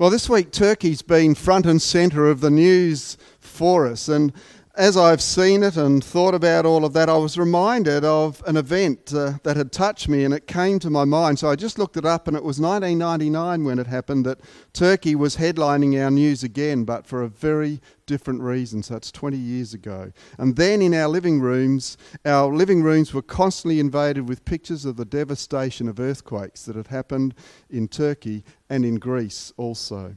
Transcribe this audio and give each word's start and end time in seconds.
Well, 0.00 0.10
this 0.10 0.28
week 0.28 0.52
Turkey's 0.52 1.02
been 1.02 1.34
front 1.34 1.66
and 1.66 1.82
centre 1.82 2.28
of 2.30 2.40
the 2.40 2.52
news 2.52 3.18
for 3.40 3.84
us, 3.84 4.08
and 4.08 4.32
as 4.76 4.96
I've 4.96 5.20
seen 5.20 5.64
it 5.64 5.76
and 5.76 6.04
thought 6.04 6.34
about 6.34 6.64
all 6.64 6.84
of 6.84 6.92
that, 6.92 7.08
I 7.08 7.16
was 7.16 7.36
reminded 7.36 8.04
of 8.04 8.40
an 8.46 8.56
event 8.56 9.12
uh, 9.12 9.32
that 9.42 9.56
had 9.56 9.72
touched 9.72 10.08
me 10.08 10.24
and 10.24 10.32
it 10.32 10.46
came 10.46 10.78
to 10.78 10.88
my 10.88 11.04
mind. 11.04 11.40
So 11.40 11.50
I 11.50 11.56
just 11.56 11.80
looked 11.80 11.96
it 11.96 12.04
up, 12.04 12.28
and 12.28 12.36
it 12.36 12.44
was 12.44 12.60
1999 12.60 13.64
when 13.64 13.80
it 13.80 13.88
happened 13.88 14.24
that 14.26 14.38
Turkey 14.72 15.16
was 15.16 15.36
headlining 15.36 16.00
our 16.00 16.12
news 16.12 16.44
again, 16.44 16.84
but 16.84 17.04
for 17.04 17.24
a 17.24 17.28
very 17.28 17.80
different 18.06 18.40
reason. 18.40 18.84
So 18.84 18.94
it's 18.94 19.10
20 19.10 19.36
years 19.36 19.74
ago. 19.74 20.12
And 20.38 20.54
then 20.54 20.80
in 20.80 20.94
our 20.94 21.08
living 21.08 21.40
rooms, 21.40 21.96
our 22.24 22.54
living 22.54 22.84
rooms 22.84 23.12
were 23.12 23.20
constantly 23.20 23.80
invaded 23.80 24.28
with 24.28 24.44
pictures 24.44 24.84
of 24.84 24.96
the 24.96 25.04
devastation 25.04 25.88
of 25.88 25.98
earthquakes 25.98 26.62
that 26.66 26.76
had 26.76 26.86
happened 26.86 27.34
in 27.68 27.88
Turkey 27.88 28.44
and 28.68 28.84
in 28.84 28.96
Greece 28.96 29.52
also 29.56 30.16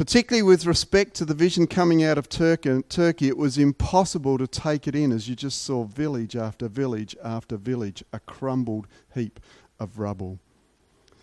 particularly 0.00 0.42
with 0.42 0.64
respect 0.64 1.12
to 1.12 1.26
the 1.26 1.34
vision 1.34 1.66
coming 1.66 2.02
out 2.02 2.16
of 2.16 2.26
Turkey, 2.26 3.28
it 3.28 3.36
was 3.36 3.58
impossible 3.58 4.38
to 4.38 4.46
take 4.46 4.88
it 4.88 4.94
in 4.94 5.12
as 5.12 5.28
you 5.28 5.36
just 5.36 5.60
saw 5.60 5.84
village 5.84 6.34
after 6.34 6.68
village 6.68 7.14
after 7.22 7.58
village, 7.58 8.02
a 8.10 8.18
crumbled 8.20 8.86
heap 9.14 9.38
of 9.78 9.98
rubble. 9.98 10.38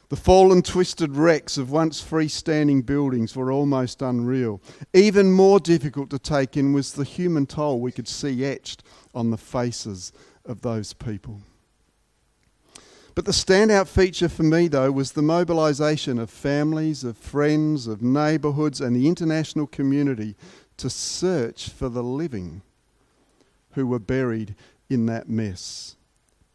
The 0.10 0.16
fallen, 0.16 0.62
twisted 0.62 1.16
wrecks 1.16 1.58
of 1.58 1.72
once 1.72 2.04
freestanding 2.04 2.85
buildings 2.85 3.35
were 3.35 3.52
almost 3.52 4.04
unreal. 4.04 4.62
Even 4.94 5.32
more 5.32 5.60
difficult 5.60 6.12
to 6.12 6.20
take 6.20 6.55
in 6.55 6.72
was 6.72 6.94
the 6.94 7.04
human 7.04 7.48
toll 7.48 7.80
we 7.80 7.91
could 7.91 8.08
see 8.08 8.46
etched 8.46 8.84
on 9.16 9.32
the 9.32 9.38
faces 9.38 10.13
of 10.46 10.62
those 10.62 10.94
people. 10.94 11.41
But 13.17 13.26
the 13.26 13.31
standout 13.31 13.88
feature 13.88 14.30
for 14.30 14.44
me, 14.44 14.67
though, 14.67 14.91
was 14.91 15.13
the 15.13 15.23
mobilisation 15.23 16.20
of 16.20 16.30
families, 16.30 17.03
of 17.03 17.17
friends, 17.17 17.88
of 17.88 18.03
neighbourhoods, 18.03 18.80
and 18.80 18.95
the 18.95 19.07
international 19.07 19.66
community 19.66 20.35
to 20.77 20.87
search 20.87 21.70
for 21.70 21.90
the 21.90 22.04
living 22.04 22.62
who 23.71 23.87
were 23.87 23.98
buried 23.98 24.54
in 24.87 25.07
that 25.07 25.27
mess. 25.27 25.96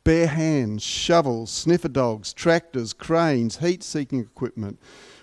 Bare 0.05 0.29
hands, 0.29 0.85
shovels, 0.85 1.51
sniffer 1.51 1.89
dogs, 1.89 2.33
tractors, 2.33 2.93
cranes, 2.93 3.57
heat 3.57 3.83
seeking 3.83 4.21
equipment 4.21 4.79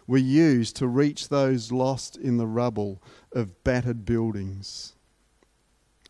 were 0.07 0.17
used 0.17 0.75
to 0.75 0.87
reach 0.87 1.29
those 1.29 1.71
lost 1.71 2.17
in 2.17 2.35
the 2.35 2.47
rubble 2.47 3.01
of 3.31 3.63
battered 3.63 4.03
buildings. 4.03 4.93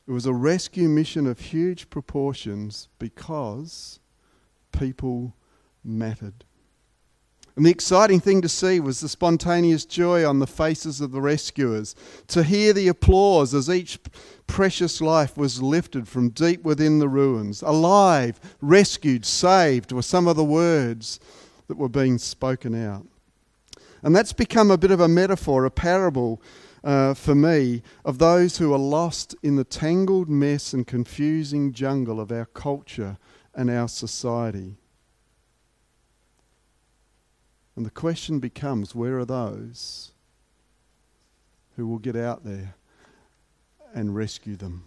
It 0.08 0.12
was 0.12 0.26
a 0.26 0.34
rescue 0.34 0.90
mission 0.90 1.28
of 1.28 1.40
huge 1.40 1.92
proportions 1.92 2.88
because 2.98 4.00
people 4.72 5.36
mattered. 5.84 6.46
And 7.56 7.66
the 7.66 7.72
exciting 7.72 8.22
thing 8.22 8.42
to 8.42 8.48
see 8.48 8.80
was 8.80 9.02
the 9.02 9.10
spontaneous 9.10 9.84
joy 9.84 10.26
on 10.26 10.40
the 10.40 10.48
faces 10.48 11.02
of 11.02 11.12
the 11.12 11.20
rescuers, 11.20 11.94
to 12.28 12.44
hear 12.44 12.72
the 12.72 12.88
applause 12.88 13.54
as 13.54 13.70
each 13.70 14.00
precious 14.48 15.02
life 15.02 15.36
was 15.36 15.62
lifted 15.62 16.08
from 16.08 16.30
deep 16.30 16.64
within 16.64 17.00
the 17.00 17.10
ruins. 17.10 17.62
Alive, 17.62 18.40
rescued, 18.62 19.26
saved 19.26 19.92
were 19.92 20.02
some 20.02 20.26
of 20.26 20.38
the 20.38 20.44
words 20.44 21.20
that 21.68 21.78
were 21.78 21.90
being 21.90 22.18
spoken 22.18 22.74
out. 22.74 23.06
And 24.04 24.16
that's 24.16 24.32
become 24.32 24.72
a 24.72 24.78
bit 24.78 24.92
of 24.92 25.02
a 25.02 25.10
metaphor, 25.10 25.66
a 25.66 25.72
parable 25.72 26.42
uh, 26.82 27.14
for 27.14 27.36
me 27.36 27.84
of 28.06 28.20
those 28.20 28.58
who 28.58 28.74
are 28.74 28.80
lost 28.80 29.36
in 29.44 29.58
the 29.58 29.66
tangled 29.66 30.30
mess 30.30 30.72
and 30.72 30.88
confusing 30.88 31.74
jungle 31.74 32.22
of 32.22 32.32
our 32.32 32.46
culture 32.46 33.18
and 33.56 33.70
our 33.70 33.88
society. 33.88 34.78
And 37.76 37.86
the 37.86 37.92
question 37.92 38.40
becomes 38.40 38.94
where 38.94 39.18
are 39.20 39.26
those 39.26 40.12
who 41.76 41.88
will 41.88 42.00
get 42.00 42.16
out 42.16 42.44
there 42.44 42.76
and 43.94 44.16
rescue 44.16 44.56
them? 44.56 44.84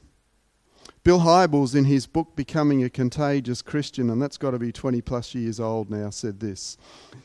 Bill 1.04 1.20
Hybels, 1.20 1.74
in 1.74 1.86
his 1.86 2.06
book 2.06 2.36
Becoming 2.36 2.84
a 2.84 2.90
Contagious 2.90 3.60
Christian, 3.60 4.08
and 4.08 4.22
that's 4.22 4.36
got 4.36 4.52
to 4.52 4.58
be 4.58 4.70
20 4.70 5.00
plus 5.00 5.34
years 5.34 5.58
old 5.58 5.90
now, 5.90 6.10
said 6.10 6.38
this 6.38 6.76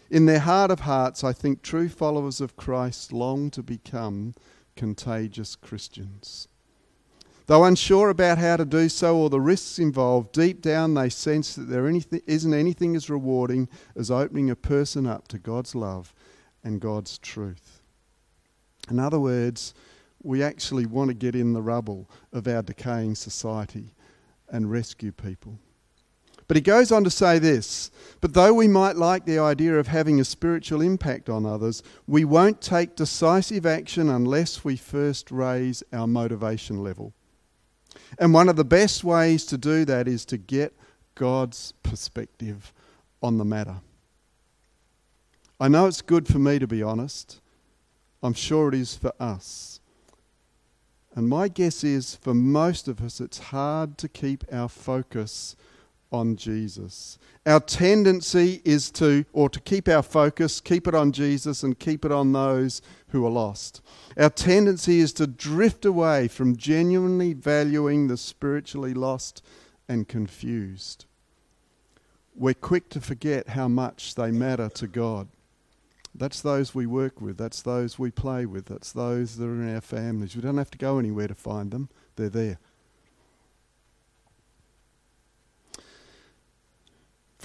In 0.09 0.25
their 0.25 0.39
heart 0.39 0.71
of 0.71 0.79
hearts, 0.79 1.23
I 1.23 1.31
think 1.31 1.61
true 1.61 1.87
followers 1.87 2.41
of 2.41 2.55
Christ 2.55 3.13
long 3.13 3.51
to 3.51 3.61
become 3.61 4.33
contagious 4.75 5.55
Christians. 5.55 6.47
Though 7.47 7.63
unsure 7.63 8.09
about 8.09 8.37
how 8.37 8.57
to 8.57 8.65
do 8.65 8.89
so 8.89 9.17
or 9.17 9.29
the 9.29 9.39
risks 9.39 9.79
involved, 9.79 10.33
deep 10.33 10.61
down 10.61 10.93
they 10.93 11.07
sense 11.07 11.55
that 11.55 11.69
there 11.69 11.89
isn't 11.89 12.53
anything 12.53 12.93
as 12.93 13.09
rewarding 13.09 13.69
as 13.95 14.11
opening 14.11 14.49
a 14.49 14.55
person 14.55 15.07
up 15.07 15.29
to 15.29 15.39
God's 15.39 15.73
love 15.73 16.13
and 16.61 16.81
God's 16.81 17.17
truth. 17.17 17.81
In 18.91 18.99
other 18.99 19.19
words, 19.19 19.73
we 20.21 20.43
actually 20.43 20.85
want 20.85 21.07
to 21.07 21.13
get 21.13 21.35
in 21.35 21.53
the 21.53 21.61
rubble 21.61 22.09
of 22.33 22.49
our 22.49 22.61
decaying 22.61 23.15
society 23.15 23.93
and 24.49 24.69
rescue 24.69 25.13
people. 25.13 25.57
But 26.49 26.57
he 26.57 26.61
goes 26.61 26.91
on 26.91 27.05
to 27.05 27.09
say 27.09 27.39
this 27.39 27.91
But 28.19 28.33
though 28.33 28.53
we 28.53 28.67
might 28.67 28.97
like 28.97 29.25
the 29.25 29.39
idea 29.39 29.77
of 29.79 29.87
having 29.87 30.19
a 30.19 30.25
spiritual 30.25 30.81
impact 30.81 31.29
on 31.29 31.45
others, 31.45 31.81
we 32.07 32.25
won't 32.25 32.61
take 32.61 32.97
decisive 32.97 33.65
action 33.65 34.09
unless 34.09 34.65
we 34.65 34.75
first 34.75 35.31
raise 35.31 35.81
our 35.93 36.07
motivation 36.07 36.83
level. 36.83 37.13
And 38.19 38.33
one 38.33 38.49
of 38.49 38.55
the 38.55 38.65
best 38.65 39.03
ways 39.03 39.45
to 39.45 39.57
do 39.57 39.85
that 39.85 40.07
is 40.07 40.25
to 40.25 40.37
get 40.37 40.73
God's 41.15 41.73
perspective 41.83 42.73
on 43.21 43.37
the 43.37 43.45
matter. 43.45 43.77
I 45.59 45.67
know 45.67 45.87
it's 45.87 46.01
good 46.01 46.27
for 46.27 46.39
me 46.39 46.59
to 46.59 46.67
be 46.67 46.83
honest. 46.83 47.41
I'm 48.21 48.33
sure 48.33 48.69
it 48.69 48.75
is 48.75 48.95
for 48.95 49.11
us. 49.19 49.79
And 51.15 51.27
my 51.27 51.47
guess 51.47 51.83
is 51.83 52.15
for 52.15 52.35
most 52.35 52.87
of 52.87 53.01
us, 53.01 53.19
it's 53.19 53.39
hard 53.39 53.97
to 53.97 54.07
keep 54.07 54.43
our 54.51 54.69
focus 54.69 55.55
on 56.11 56.35
Jesus. 56.35 57.17
Our 57.45 57.59
tendency 57.59 58.61
is 58.65 58.91
to, 58.91 59.25
or 59.33 59.49
to 59.49 59.59
keep 59.59 59.87
our 59.87 60.03
focus, 60.03 60.59
keep 60.59 60.87
it 60.87 60.95
on 60.95 61.11
Jesus 61.11 61.63
and 61.63 61.77
keep 61.77 62.05
it 62.05 62.11
on 62.11 62.33
those 62.33 62.81
who 63.09 63.25
are 63.25 63.31
lost. 63.31 63.81
Our 64.17 64.29
tendency 64.29 64.99
is 64.99 65.13
to 65.13 65.27
drift 65.27 65.85
away 65.85 66.27
from 66.27 66.57
genuinely 66.57 67.33
valuing 67.33 68.07
the 68.07 68.17
spiritually 68.17 68.93
lost 68.93 69.41
and 69.87 70.07
confused. 70.07 71.05
We're 72.35 72.53
quick 72.53 72.89
to 72.89 73.01
forget 73.01 73.49
how 73.49 73.67
much 73.67 74.15
they 74.15 74.31
matter 74.31 74.69
to 74.69 74.87
God. 74.87 75.27
That's 76.13 76.41
those 76.41 76.73
we 76.73 76.85
work 76.85 77.21
with, 77.21 77.37
that's 77.37 77.61
those 77.61 77.99
we 77.99 78.09
play 78.09 78.45
with, 78.45 78.65
that's 78.65 78.91
those 78.91 79.37
that 79.37 79.45
are 79.45 79.61
in 79.61 79.73
our 79.73 79.81
families. 79.81 80.35
We 80.35 80.41
don't 80.41 80.57
have 80.57 80.71
to 80.71 80.77
go 80.77 80.97
anywhere 80.97 81.27
to 81.27 81.35
find 81.35 81.71
them, 81.71 81.89
they're 82.15 82.29
there. 82.29 82.59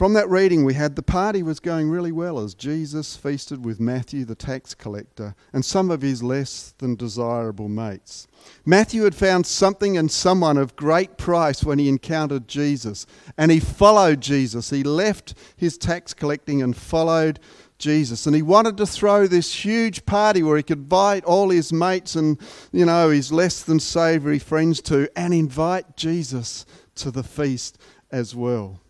From 0.02 0.14
that 0.14 0.28
reading, 0.28 0.64
we 0.64 0.74
had 0.74 0.96
the 0.96 1.02
party 1.04 1.44
was 1.44 1.60
going 1.60 1.88
really 1.88 2.10
well 2.10 2.40
as 2.40 2.54
Jesus 2.54 3.14
feasted 3.14 3.64
with 3.64 3.78
Matthew, 3.78 4.24
the 4.24 4.34
tax 4.34 4.74
collector, 4.74 5.36
and 5.52 5.64
some 5.64 5.92
of 5.92 6.02
his 6.02 6.24
less 6.24 6.74
than 6.78 6.96
desirable 6.96 7.68
mates. 7.68 8.26
Matthew 8.66 9.04
had 9.04 9.14
found 9.14 9.46
something 9.46 9.96
and 9.96 10.10
someone 10.10 10.56
of 10.56 10.74
great 10.74 11.18
price 11.18 11.62
when 11.62 11.78
he 11.78 11.88
encountered 11.88 12.48
Jesus, 12.48 13.06
and 13.38 13.52
he 13.52 13.60
followed 13.60 14.20
Jesus. 14.20 14.70
He 14.70 14.82
left 14.82 15.34
his 15.56 15.78
tax 15.78 16.12
collecting 16.12 16.62
and 16.62 16.76
followed 16.76 17.38
Jesus. 17.78 18.26
And 18.26 18.34
he 18.34 18.42
wanted 18.42 18.78
to 18.78 18.86
throw 18.86 19.28
this 19.28 19.64
huge 19.64 20.04
party 20.04 20.42
where 20.42 20.56
he 20.56 20.64
could 20.64 20.78
invite 20.78 21.24
all 21.24 21.50
his 21.50 21.72
mates 21.72 22.16
and, 22.16 22.40
you 22.72 22.86
know, 22.86 23.10
his 23.10 23.30
less 23.30 23.62
than 23.62 23.78
savory 23.78 24.40
friends 24.40 24.82
to, 24.82 25.08
and 25.14 25.32
invite 25.32 25.96
Jesus 25.96 26.66
to 26.96 27.12
the 27.12 27.22
feast 27.22 27.78
as 28.10 28.34
well. 28.34 28.81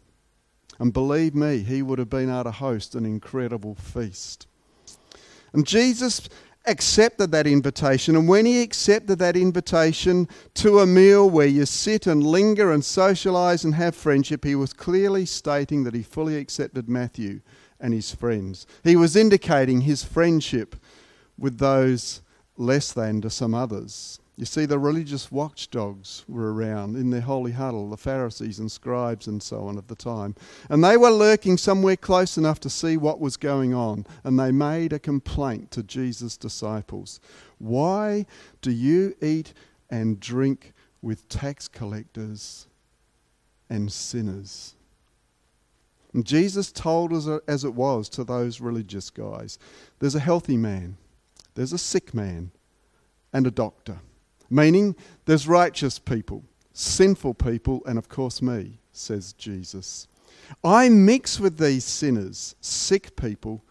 And 0.82 0.92
believe 0.92 1.32
me, 1.32 1.60
he 1.60 1.80
would 1.80 2.00
have 2.00 2.10
been 2.10 2.28
able 2.28 2.42
to 2.42 2.50
host 2.50 2.96
an 2.96 3.06
incredible 3.06 3.76
feast. 3.76 4.48
And 5.52 5.64
Jesus 5.64 6.28
accepted 6.66 7.30
that 7.30 7.46
invitation. 7.46 8.16
And 8.16 8.26
when 8.26 8.46
he 8.46 8.62
accepted 8.62 9.20
that 9.20 9.36
invitation 9.36 10.26
to 10.54 10.80
a 10.80 10.86
meal 10.86 11.30
where 11.30 11.46
you 11.46 11.66
sit 11.66 12.08
and 12.08 12.26
linger 12.26 12.72
and 12.72 12.84
socialize 12.84 13.62
and 13.64 13.76
have 13.76 13.94
friendship, 13.94 14.44
he 14.44 14.56
was 14.56 14.72
clearly 14.72 15.24
stating 15.24 15.84
that 15.84 15.94
he 15.94 16.02
fully 16.02 16.36
accepted 16.36 16.88
Matthew 16.88 17.42
and 17.78 17.94
his 17.94 18.12
friends. 18.12 18.66
He 18.82 18.96
was 18.96 19.14
indicating 19.14 19.82
his 19.82 20.02
friendship 20.02 20.74
with 21.38 21.58
those 21.58 22.22
less 22.56 22.92
than 22.92 23.20
to 23.20 23.30
some 23.30 23.54
others. 23.54 24.18
You 24.36 24.46
see, 24.46 24.64
the 24.64 24.78
religious 24.78 25.30
watchdogs 25.30 26.24
were 26.26 26.54
around 26.54 26.96
in 26.96 27.10
their 27.10 27.20
holy 27.20 27.52
huddle, 27.52 27.90
the 27.90 27.98
Pharisees 27.98 28.58
and 28.58 28.72
scribes 28.72 29.26
and 29.26 29.42
so 29.42 29.66
on 29.66 29.76
of 29.76 29.88
the 29.88 29.94
time. 29.94 30.34
And 30.70 30.82
they 30.82 30.96
were 30.96 31.10
lurking 31.10 31.58
somewhere 31.58 31.96
close 31.96 32.38
enough 32.38 32.58
to 32.60 32.70
see 32.70 32.96
what 32.96 33.20
was 33.20 33.36
going 33.36 33.74
on. 33.74 34.06
And 34.24 34.38
they 34.38 34.50
made 34.50 34.92
a 34.92 34.98
complaint 34.98 35.70
to 35.72 35.82
Jesus' 35.82 36.36
disciples 36.36 37.20
Why 37.58 38.26
do 38.62 38.70
you 38.70 39.14
eat 39.20 39.52
and 39.90 40.18
drink 40.18 40.72
with 41.02 41.28
tax 41.28 41.68
collectors 41.68 42.66
and 43.68 43.92
sinners? 43.92 44.74
And 46.14 46.24
Jesus 46.26 46.72
told 46.72 47.12
us 47.12 47.26
uh, 47.26 47.40
as 47.46 47.64
it 47.64 47.74
was 47.74 48.08
to 48.10 48.24
those 48.24 48.60
religious 48.60 49.08
guys 49.08 49.58
there's 49.98 50.14
a 50.14 50.20
healthy 50.20 50.58
man 50.58 50.98
there's 51.54 51.72
a 51.72 51.78
sick 51.78 52.14
man 52.14 52.50
and 53.32 53.46
a 53.46 53.50
doctor, 53.50 53.98
meaning 54.52 54.94
there's 55.24 55.48
righteous 55.48 55.98
people, 55.98 56.44
sinful 56.72 57.34
people, 57.34 57.82
and 57.86 57.98
of 57.98 58.08
course 58.08 58.42
me, 58.42 58.78
says 58.92 59.32
Jesus. 59.32 60.06
I 60.62 60.88
mix 60.88 61.40
with 61.40 61.58
these 61.58 61.84
sinners, 61.84 62.54
sick 62.60 63.16
people, 63.16 63.64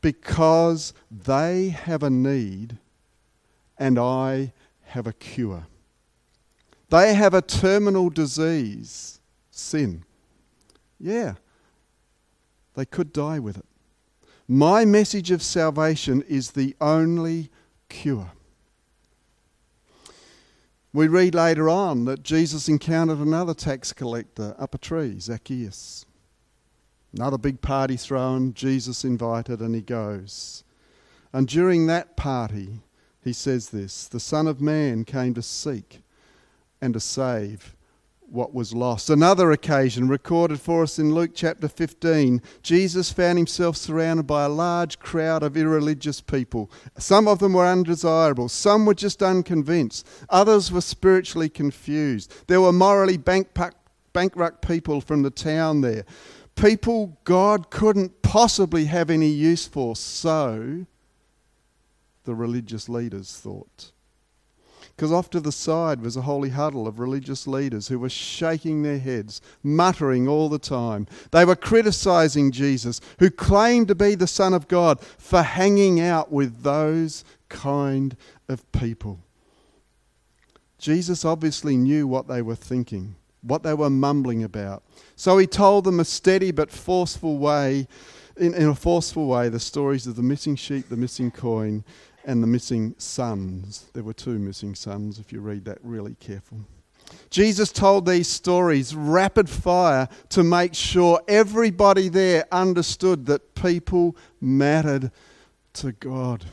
because 0.00 0.92
they 1.10 1.68
have 1.68 2.02
a 2.02 2.10
need 2.10 2.78
and 3.78 3.98
I 3.98 4.52
have 4.82 5.06
a 5.06 5.12
cure. 5.12 5.66
They 6.90 7.14
have 7.14 7.34
a 7.34 7.42
terminal 7.42 8.10
disease, 8.10 9.20
sin. 9.50 10.04
Yeah, 10.98 11.34
they 12.74 12.84
could 12.84 13.12
die 13.12 13.38
with 13.38 13.58
it. 13.58 13.64
My 14.46 14.84
message 14.84 15.30
of 15.30 15.42
salvation 15.42 16.22
is 16.28 16.50
the 16.50 16.76
only 16.80 17.50
cure. 17.88 18.32
We 20.94 21.08
read 21.08 21.34
later 21.34 21.68
on 21.68 22.04
that 22.04 22.22
Jesus 22.22 22.68
encountered 22.68 23.18
another 23.18 23.52
tax 23.52 23.92
collector 23.92 24.54
up 24.60 24.76
a 24.76 24.78
tree, 24.78 25.18
Zacchaeus. 25.18 26.06
Another 27.12 27.36
big 27.36 27.60
party 27.60 27.96
thrown, 27.96 28.54
Jesus 28.54 29.02
invited, 29.04 29.58
and 29.58 29.74
he 29.74 29.80
goes. 29.80 30.62
And 31.32 31.48
during 31.48 31.88
that 31.88 32.16
party, 32.16 32.78
he 33.24 33.32
says 33.32 33.70
this 33.70 34.06
The 34.06 34.20
Son 34.20 34.46
of 34.46 34.60
Man 34.60 35.04
came 35.04 35.34
to 35.34 35.42
seek 35.42 36.04
and 36.80 36.94
to 36.94 37.00
save 37.00 37.74
what 38.28 38.52
was 38.52 38.74
lost. 38.74 39.10
Another 39.10 39.52
occasion 39.52 40.08
recorded 40.08 40.60
for 40.60 40.82
us 40.82 40.98
in 40.98 41.14
Luke 41.14 41.32
chapter 41.34 41.68
15, 41.68 42.42
Jesus 42.62 43.12
found 43.12 43.38
himself 43.38 43.76
surrounded 43.76 44.26
by 44.26 44.44
a 44.44 44.48
large 44.48 44.98
crowd 44.98 45.42
of 45.42 45.56
irreligious 45.56 46.20
people. 46.20 46.70
Some 46.98 47.28
of 47.28 47.38
them 47.38 47.52
were 47.52 47.66
undesirable, 47.66 48.48
some 48.48 48.86
were 48.86 48.94
just 48.94 49.22
unconvinced, 49.22 50.06
others 50.28 50.72
were 50.72 50.80
spiritually 50.80 51.48
confused. 51.48 52.32
There 52.48 52.60
were 52.60 52.72
morally 52.72 53.16
bankrupt 53.16 54.66
people 54.66 55.00
from 55.00 55.22
the 55.22 55.30
town 55.30 55.80
there. 55.80 56.04
People 56.56 57.18
God 57.24 57.70
couldn't 57.70 58.22
possibly 58.22 58.84
have 58.86 59.10
any 59.10 59.28
use 59.28 59.66
for, 59.66 59.96
so 59.96 60.86
the 62.24 62.34
religious 62.34 62.88
leaders 62.88 63.36
thought. 63.36 63.92
Because 64.94 65.10
off 65.10 65.28
to 65.30 65.40
the 65.40 65.50
side 65.50 66.00
was 66.02 66.16
a 66.16 66.22
holy 66.22 66.50
huddle 66.50 66.86
of 66.86 67.00
religious 67.00 67.48
leaders 67.48 67.88
who 67.88 67.98
were 67.98 68.08
shaking 68.08 68.82
their 68.82 68.98
heads, 68.98 69.40
muttering 69.62 70.28
all 70.28 70.48
the 70.48 70.58
time. 70.58 71.08
They 71.32 71.44
were 71.44 71.56
criticizing 71.56 72.52
Jesus, 72.52 73.00
who 73.18 73.28
claimed 73.28 73.88
to 73.88 73.96
be 73.96 74.14
the 74.14 74.28
Son 74.28 74.54
of 74.54 74.68
God, 74.68 75.00
for 75.00 75.42
hanging 75.42 76.00
out 76.00 76.30
with 76.30 76.62
those 76.62 77.24
kind 77.48 78.16
of 78.48 78.70
people. 78.70 79.18
Jesus 80.78 81.24
obviously 81.24 81.76
knew 81.76 82.06
what 82.06 82.28
they 82.28 82.42
were 82.42 82.54
thinking, 82.54 83.16
what 83.42 83.64
they 83.64 83.74
were 83.74 83.90
mumbling 83.90 84.44
about. 84.44 84.84
So 85.16 85.38
he 85.38 85.46
told 85.46 85.84
them 85.84 85.98
a 85.98 86.04
steady 86.04 86.52
but 86.52 86.70
forceful 86.70 87.38
way, 87.38 87.88
in, 88.36 88.54
in 88.54 88.68
a 88.68 88.74
forceful 88.74 89.26
way, 89.26 89.48
the 89.48 89.58
stories 89.58 90.06
of 90.06 90.14
the 90.14 90.22
missing 90.22 90.54
sheep, 90.56 90.88
the 90.88 90.96
missing 90.96 91.30
coin, 91.32 91.84
and 92.24 92.42
the 92.42 92.46
missing 92.46 92.94
sons. 92.98 93.86
There 93.92 94.02
were 94.02 94.12
two 94.12 94.38
missing 94.38 94.74
sons, 94.74 95.18
if 95.18 95.32
you 95.32 95.40
read 95.40 95.64
that 95.66 95.78
really 95.82 96.16
careful. 96.20 96.60
Jesus 97.30 97.72
told 97.72 98.06
these 98.06 98.28
stories 98.28 98.94
rapid 98.94 99.48
fire 99.48 100.08
to 100.30 100.42
make 100.42 100.74
sure 100.74 101.20
everybody 101.28 102.08
there 102.08 102.46
understood 102.50 103.26
that 103.26 103.54
people 103.54 104.16
mattered 104.40 105.10
to 105.74 105.92
God. 105.92 106.44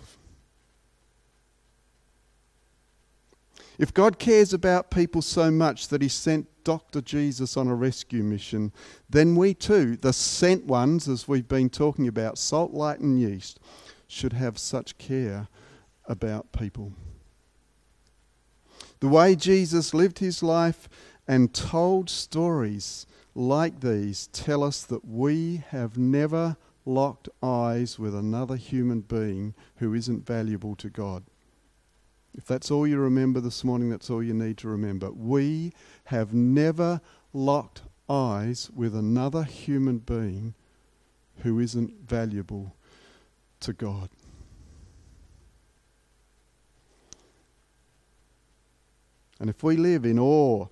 If 3.78 3.94
God 3.94 4.20
cares 4.20 4.54
about 4.54 4.92
people 4.92 5.22
so 5.22 5.50
much 5.50 5.88
that 5.88 6.02
He 6.02 6.08
sent 6.08 6.48
Dr. 6.64 7.02
Jesus 7.02 7.58
on 7.58 7.68
a 7.68 7.74
rescue 7.74 8.22
mission, 8.22 8.72
then 9.10 9.36
we 9.36 9.56
too, 9.56 9.98
the 9.98 10.14
sent 10.14 10.66
ones, 10.66 11.08
as 11.08 11.28
we've 11.28 11.48
been 11.48 11.70
talking 11.70 12.08
about, 12.08 12.38
salt, 12.38 12.74
light, 12.74 13.00
and 13.00 13.20
yeast, 13.20 13.60
should 14.08 14.34
have 14.34 14.60
such 14.60 14.98
care 14.98 15.48
about 16.12 16.52
people. 16.52 16.92
The 19.00 19.08
way 19.08 19.36
Jesus 19.36 19.94
lived 19.94 20.20
his 20.20 20.44
life 20.44 20.90
and 21.28 21.54
told 21.54 22.10
stories 22.10 23.08
like 23.34 23.80
these 23.80 24.28
tell 24.28 24.62
us 24.62 24.84
that 24.84 25.06
we 25.06 25.64
have 25.70 25.98
never 25.98 26.58
locked 26.86 27.30
eyes 27.42 27.98
with 27.98 28.14
another 28.14 28.58
human 28.58 29.00
being 29.00 29.54
who 29.78 29.94
isn't 29.94 30.26
valuable 30.26 30.76
to 30.76 30.90
God. 30.90 31.24
If 32.36 32.46
that's 32.46 32.70
all 32.70 32.86
you 32.86 32.98
remember 32.98 33.40
this 33.40 33.64
morning, 33.64 33.90
that's 33.90 34.10
all 34.10 34.22
you 34.22 34.34
need 34.34 34.58
to 34.60 34.68
remember. 34.68 35.12
We 35.12 35.74
have 36.06 36.34
never 36.34 37.00
locked 37.34 37.84
eyes 38.10 38.70
with 38.76 38.96
another 38.96 39.44
human 39.44 40.00
being 40.00 40.56
who 41.38 41.60
isn't 41.60 42.08
valuable 42.08 42.76
to 43.62 43.74
God. 43.74 44.10
And 49.42 49.50
if 49.50 49.64
we 49.64 49.76
live 49.76 50.06
in 50.06 50.20
awe 50.20 50.68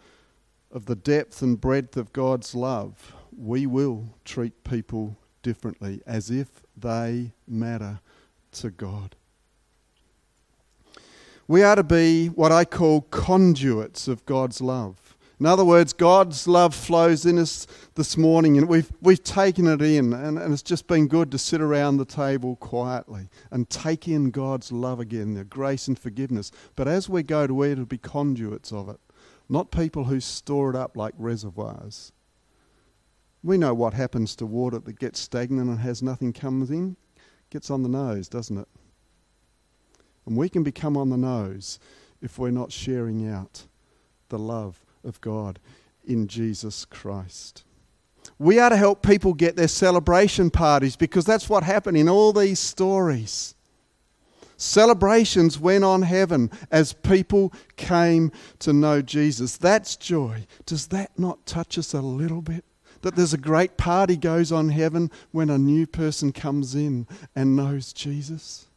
of 0.72 0.86
the 0.86 0.96
depth 0.96 1.42
and 1.42 1.60
breadth 1.60 1.98
of 1.98 2.14
God's 2.14 2.54
love, 2.54 3.16
we 3.36 3.66
will 3.66 4.14
treat 4.26 4.64
people 4.64 5.18
differently 5.42 6.04
as 6.06 6.30
if 6.30 6.62
they 6.78 7.32
matter 7.48 8.00
to 8.52 8.70
God. 8.70 9.16
We 11.48 11.64
are 11.64 11.78
to 11.78 11.84
be 11.84 12.28
what 12.28 12.52
I 12.52 12.64
call 12.64 13.02
conduits 13.10 14.08
of 14.08 14.24
God's 14.28 14.62
love. 14.62 15.09
In 15.40 15.46
other 15.46 15.64
words, 15.64 15.94
God's 15.94 16.50
love 16.50 16.76
flows 16.76 17.26
in 17.26 17.40
us 17.40 17.66
this 17.96 18.18
morning, 18.18 18.58
and 18.58 18.68
we've, 18.68 18.92
we've 19.00 19.24
taken 19.24 19.68
it 19.68 19.82
in, 19.82 20.12
and, 20.12 20.38
and 20.38 20.52
it's 20.54 20.62
just 20.62 20.86
been 20.86 21.08
good 21.08 21.32
to 21.32 21.38
sit 21.38 21.62
around 21.62 21.96
the 21.96 22.04
table 22.04 22.58
quietly 22.58 23.30
and 23.50 23.70
take 23.70 24.06
in 24.06 24.32
God's 24.32 24.70
love 24.74 25.00
again, 25.00 25.36
the 25.36 25.46
grace 25.46 25.88
and 25.88 25.98
forgiveness. 25.98 26.52
But 26.76 26.90
as 26.90 27.08
we 27.08 27.24
go 27.24 27.48
to 27.48 27.64
it, 27.64 27.76
to 27.76 27.86
be 27.86 27.98
conduits 27.98 28.74
of 28.74 28.90
it, 28.90 29.00
not 29.48 29.72
people 29.72 30.04
who 30.04 30.20
store 30.20 30.72
it 30.72 30.76
up 30.76 30.98
like 30.98 31.14
reservoirs. 31.18 32.12
We 33.42 33.58
know 33.58 33.74
what 33.74 33.94
happens 33.94 34.36
to 34.38 34.46
water 34.46 34.80
that 34.80 35.00
gets 35.00 35.22
stagnant 35.22 35.70
and 35.70 35.80
has 35.80 36.04
nothing 36.04 36.34
comes 36.34 36.70
in. 36.70 36.98
Gets 37.50 37.72
on 37.72 37.82
the 37.82 37.90
nose, 37.90 38.28
doesn't 38.28 38.58
it? 38.58 38.68
And 40.26 40.36
we 40.36 40.50
can 40.50 40.64
become 40.64 40.98
on 40.98 41.10
the 41.10 41.18
nose 41.18 41.80
if 42.22 42.38
we're 42.38 42.52
not 42.52 42.74
sharing 42.74 43.26
out 43.26 43.64
the 44.28 44.38
love 44.38 44.82
of 45.04 45.22
God 45.22 45.60
in 46.06 46.28
Jesus 46.28 46.86
Christ. 46.86 47.64
We 48.38 48.60
are 48.60 48.70
to 48.70 48.78
help 48.78 49.02
people 49.02 49.34
get 49.34 49.56
their 49.56 49.68
celebration 49.68 50.50
parties 50.50 50.96
because 50.96 51.26
that's 51.26 51.50
what 51.50 51.64
happened 51.64 51.98
in 51.98 52.10
all 52.10 52.32
these 52.34 52.60
stories. 52.60 53.56
Celebrations 54.58 55.58
went 55.58 55.86
on 55.86 56.02
heaven 56.02 56.52
as 56.70 56.92
people 56.92 57.54
came 57.78 58.32
to 58.60 58.74
know 58.74 59.02
Jesus. 59.02 59.56
That's 59.56 59.96
joy. 59.96 60.46
Does 60.66 60.88
that 60.88 61.18
not 61.18 61.46
touch 61.46 61.78
us 61.78 61.94
a 61.94 62.02
little 62.02 62.42
bit? 62.42 62.66
That 63.02 63.16
there's 63.16 63.34
a 63.34 63.38
great 63.38 63.78
party 63.78 64.18
goes 64.18 64.52
on 64.52 64.70
heaven 64.70 65.12
when 65.32 65.50
a 65.50 65.58
new 65.58 65.88
person 65.88 66.34
comes 66.34 66.76
in 66.76 67.08
and 67.34 67.56
knows 67.56 67.94
Jesus. 67.94 68.68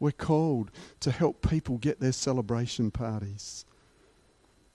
We're 0.00 0.10
called 0.10 0.72
to 1.00 1.12
help 1.12 1.48
people 1.48 1.78
get 1.78 2.00
their 2.00 2.10
celebration 2.10 2.90
parties. 2.90 3.64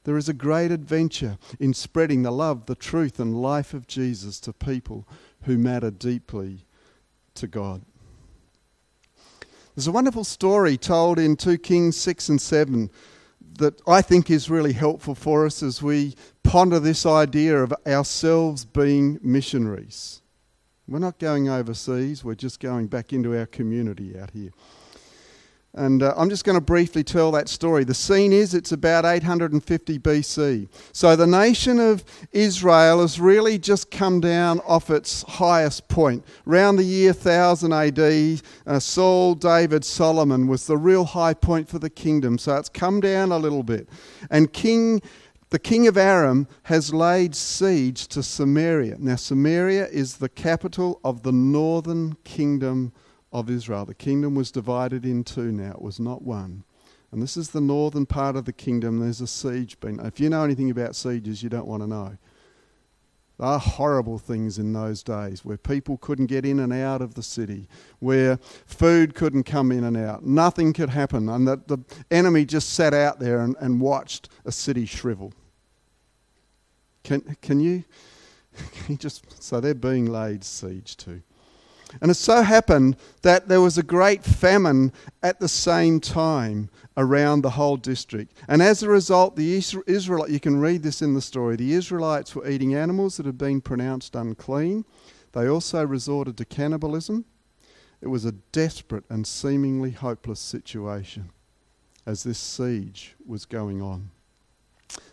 There 0.05 0.17
is 0.17 0.29
a 0.29 0.33
great 0.33 0.71
adventure 0.71 1.37
in 1.59 1.73
spreading 1.73 2.21
the 2.21 2.31
love, 2.31 2.67
the 2.67 2.75
truth, 2.75 3.19
and 3.19 3.41
life 3.41 3.73
of 3.73 3.87
Jesus 3.87 4.39
to 4.41 4.53
people 4.53 5.07
who 5.43 5.57
matter 5.57 5.89
deeply 5.89 6.65
to 7.33 7.47
God. 7.47 7.81
There's 9.75 9.87
a 9.87 9.91
wonderful 9.91 10.23
story 10.23 10.77
told 10.77 11.19
in 11.19 11.35
2 11.35 11.57
Kings 11.57 11.97
6 11.97 12.29
and 12.29 12.41
7 12.41 12.91
that 13.57 13.81
I 13.87 14.01
think 14.03 14.29
is 14.29 14.49
really 14.49 14.73
helpful 14.73 15.15
for 15.15 15.45
us 15.45 15.63
as 15.63 15.81
we 15.81 16.15
ponder 16.43 16.79
this 16.79 17.05
idea 17.05 17.61
of 17.61 17.73
ourselves 17.87 18.63
being 18.63 19.19
missionaries. 19.23 20.21
We're 20.87 20.99
not 20.99 21.17
going 21.17 21.49
overseas, 21.49 22.23
we're 22.23 22.35
just 22.35 22.59
going 22.59 22.87
back 22.87 23.11
into 23.11 23.37
our 23.37 23.47
community 23.47 24.17
out 24.17 24.29
here. 24.29 24.51
And 25.75 26.03
uh, 26.03 26.13
I'm 26.15 26.29
just 26.29 26.45
going 26.45 26.57
to 26.57 26.61
briefly 26.61 27.03
tell 27.03 27.31
that 27.31 27.49
story. 27.49 27.83
The 27.83 27.93
scene 27.93 28.31
is 28.31 28.53
it's 28.53 28.71
about 28.71 29.03
850 29.03 29.99
BC. 29.99 30.69
So 30.93 31.17
the 31.17 31.27
nation 31.27 31.79
of 31.79 32.05
Israel 32.31 33.01
has 33.01 33.19
really 33.19 33.59
just 33.59 33.91
come 33.91 34.21
down 34.21 34.61
off 34.61 34.89
its 34.89 35.23
highest 35.23 35.89
point. 35.89 36.23
Around 36.47 36.77
the 36.77 36.85
year 36.85 37.11
1000 37.11 37.73
AD, 37.73 38.41
uh, 38.65 38.79
Saul, 38.79 39.35
David, 39.35 39.83
Solomon 39.83 40.47
was 40.47 40.65
the 40.65 40.77
real 40.77 41.03
high 41.03 41.33
point 41.33 41.67
for 41.67 41.77
the 41.77 41.89
kingdom. 41.89 42.37
So 42.37 42.55
it's 42.55 42.69
come 42.69 43.01
down 43.01 43.33
a 43.33 43.37
little 43.37 43.63
bit. 43.63 43.89
And 44.31 44.51
King 44.53 45.01
the 45.51 45.59
king 45.59 45.87
of 45.87 45.95
Aram 45.95 46.47
has 46.63 46.93
laid 46.93 47.35
siege 47.35 48.07
to 48.07 48.23
Samaria. 48.23 48.97
Now, 48.99 49.15
Samaria 49.15 49.87
is 49.87 50.17
the 50.17 50.27
capital 50.27 50.99
of 51.03 51.21
the 51.21 51.31
northern 51.31 52.17
kingdom 52.23 52.91
of 53.39 53.49
Israel. 53.49 53.85
The 53.85 53.93
kingdom 53.93 54.33
was 54.33 54.49
divided 54.49 55.05
in 55.05 55.23
two 55.23 55.51
now, 55.51 55.71
it 55.71 55.81
was 55.81 55.99
not 55.99 56.21
one. 56.21 56.63
And 57.11 57.21
this 57.21 57.37
is 57.37 57.51
the 57.51 57.61
northern 57.61 58.05
part 58.05 58.35
of 58.35 58.45
the 58.45 58.53
kingdom. 58.53 58.99
There's 58.99 59.21
a 59.21 59.27
siege 59.27 59.79
been. 59.79 59.99
If 59.99 60.19
you 60.19 60.29
know 60.29 60.43
anything 60.43 60.69
about 60.69 60.95
sieges, 60.95 61.43
you 61.43 61.49
don't 61.49 61.67
want 61.67 61.83
to 61.83 61.87
know. 61.87 62.17
There 63.37 63.47
are 63.47 63.59
horrible 63.59 64.17
things 64.17 64.57
in 64.57 64.71
those 64.71 65.03
days 65.03 65.43
where 65.43 65.57
people 65.57 65.97
couldn't 65.97 66.27
get 66.27 66.45
in 66.45 66.59
and 66.59 66.71
out 66.71 67.01
of 67.01 67.15
the 67.15 67.23
city, 67.23 67.67
where 67.99 68.37
food 68.65 69.13
couldn't 69.13 69.43
come 69.43 69.71
in 69.71 69.83
and 69.83 69.97
out. 69.97 70.25
Nothing 70.25 70.71
could 70.71 70.89
happen, 70.89 71.27
and 71.27 71.47
that 71.47 71.67
the 71.67 71.79
enemy 72.11 72.45
just 72.45 72.69
sat 72.73 72.93
out 72.93 73.19
there 73.19 73.41
and, 73.41 73.55
and 73.59 73.81
watched 73.81 74.29
a 74.45 74.51
city 74.51 74.85
shrivel. 74.85 75.33
Can, 77.03 77.37
can, 77.41 77.59
you, 77.59 77.83
can 78.71 78.93
you 78.93 78.97
just. 78.97 79.41
So 79.43 79.59
they're 79.59 79.73
being 79.73 80.05
laid 80.05 80.43
siege 80.43 80.95
to. 80.97 81.21
And 82.01 82.11
it 82.11 82.15
so 82.15 82.41
happened 82.41 82.97
that 83.21 83.47
there 83.47 83.61
was 83.61 83.77
a 83.77 83.83
great 83.83 84.23
famine 84.23 84.91
at 85.23 85.39
the 85.39 85.47
same 85.47 85.99
time 85.99 86.69
around 86.97 87.41
the 87.41 87.51
whole 87.51 87.77
district. 87.77 88.33
And 88.47 88.61
as 88.61 88.83
a 88.83 88.89
result, 88.89 89.35
the 89.35 89.55
Israelite, 89.55 90.29
you 90.29 90.39
can 90.39 90.59
read 90.59 90.83
this 90.83 91.01
in 91.01 91.13
the 91.13 91.21
story, 91.21 91.55
the 91.55 91.73
Israelites 91.73 92.35
were 92.35 92.47
eating 92.47 92.73
animals 92.73 93.17
that 93.17 93.25
had 93.25 93.37
been 93.37 93.61
pronounced 93.61 94.15
unclean. 94.15 94.85
They 95.33 95.47
also 95.47 95.85
resorted 95.85 96.37
to 96.37 96.45
cannibalism. 96.45 97.25
It 98.01 98.07
was 98.07 98.25
a 98.25 98.31
desperate 98.31 99.03
and 99.09 99.25
seemingly 99.25 99.91
hopeless 99.91 100.39
situation 100.39 101.31
as 102.05 102.23
this 102.23 102.37
siege 102.37 103.15
was 103.25 103.45
going 103.45 103.81
on. 103.81 104.11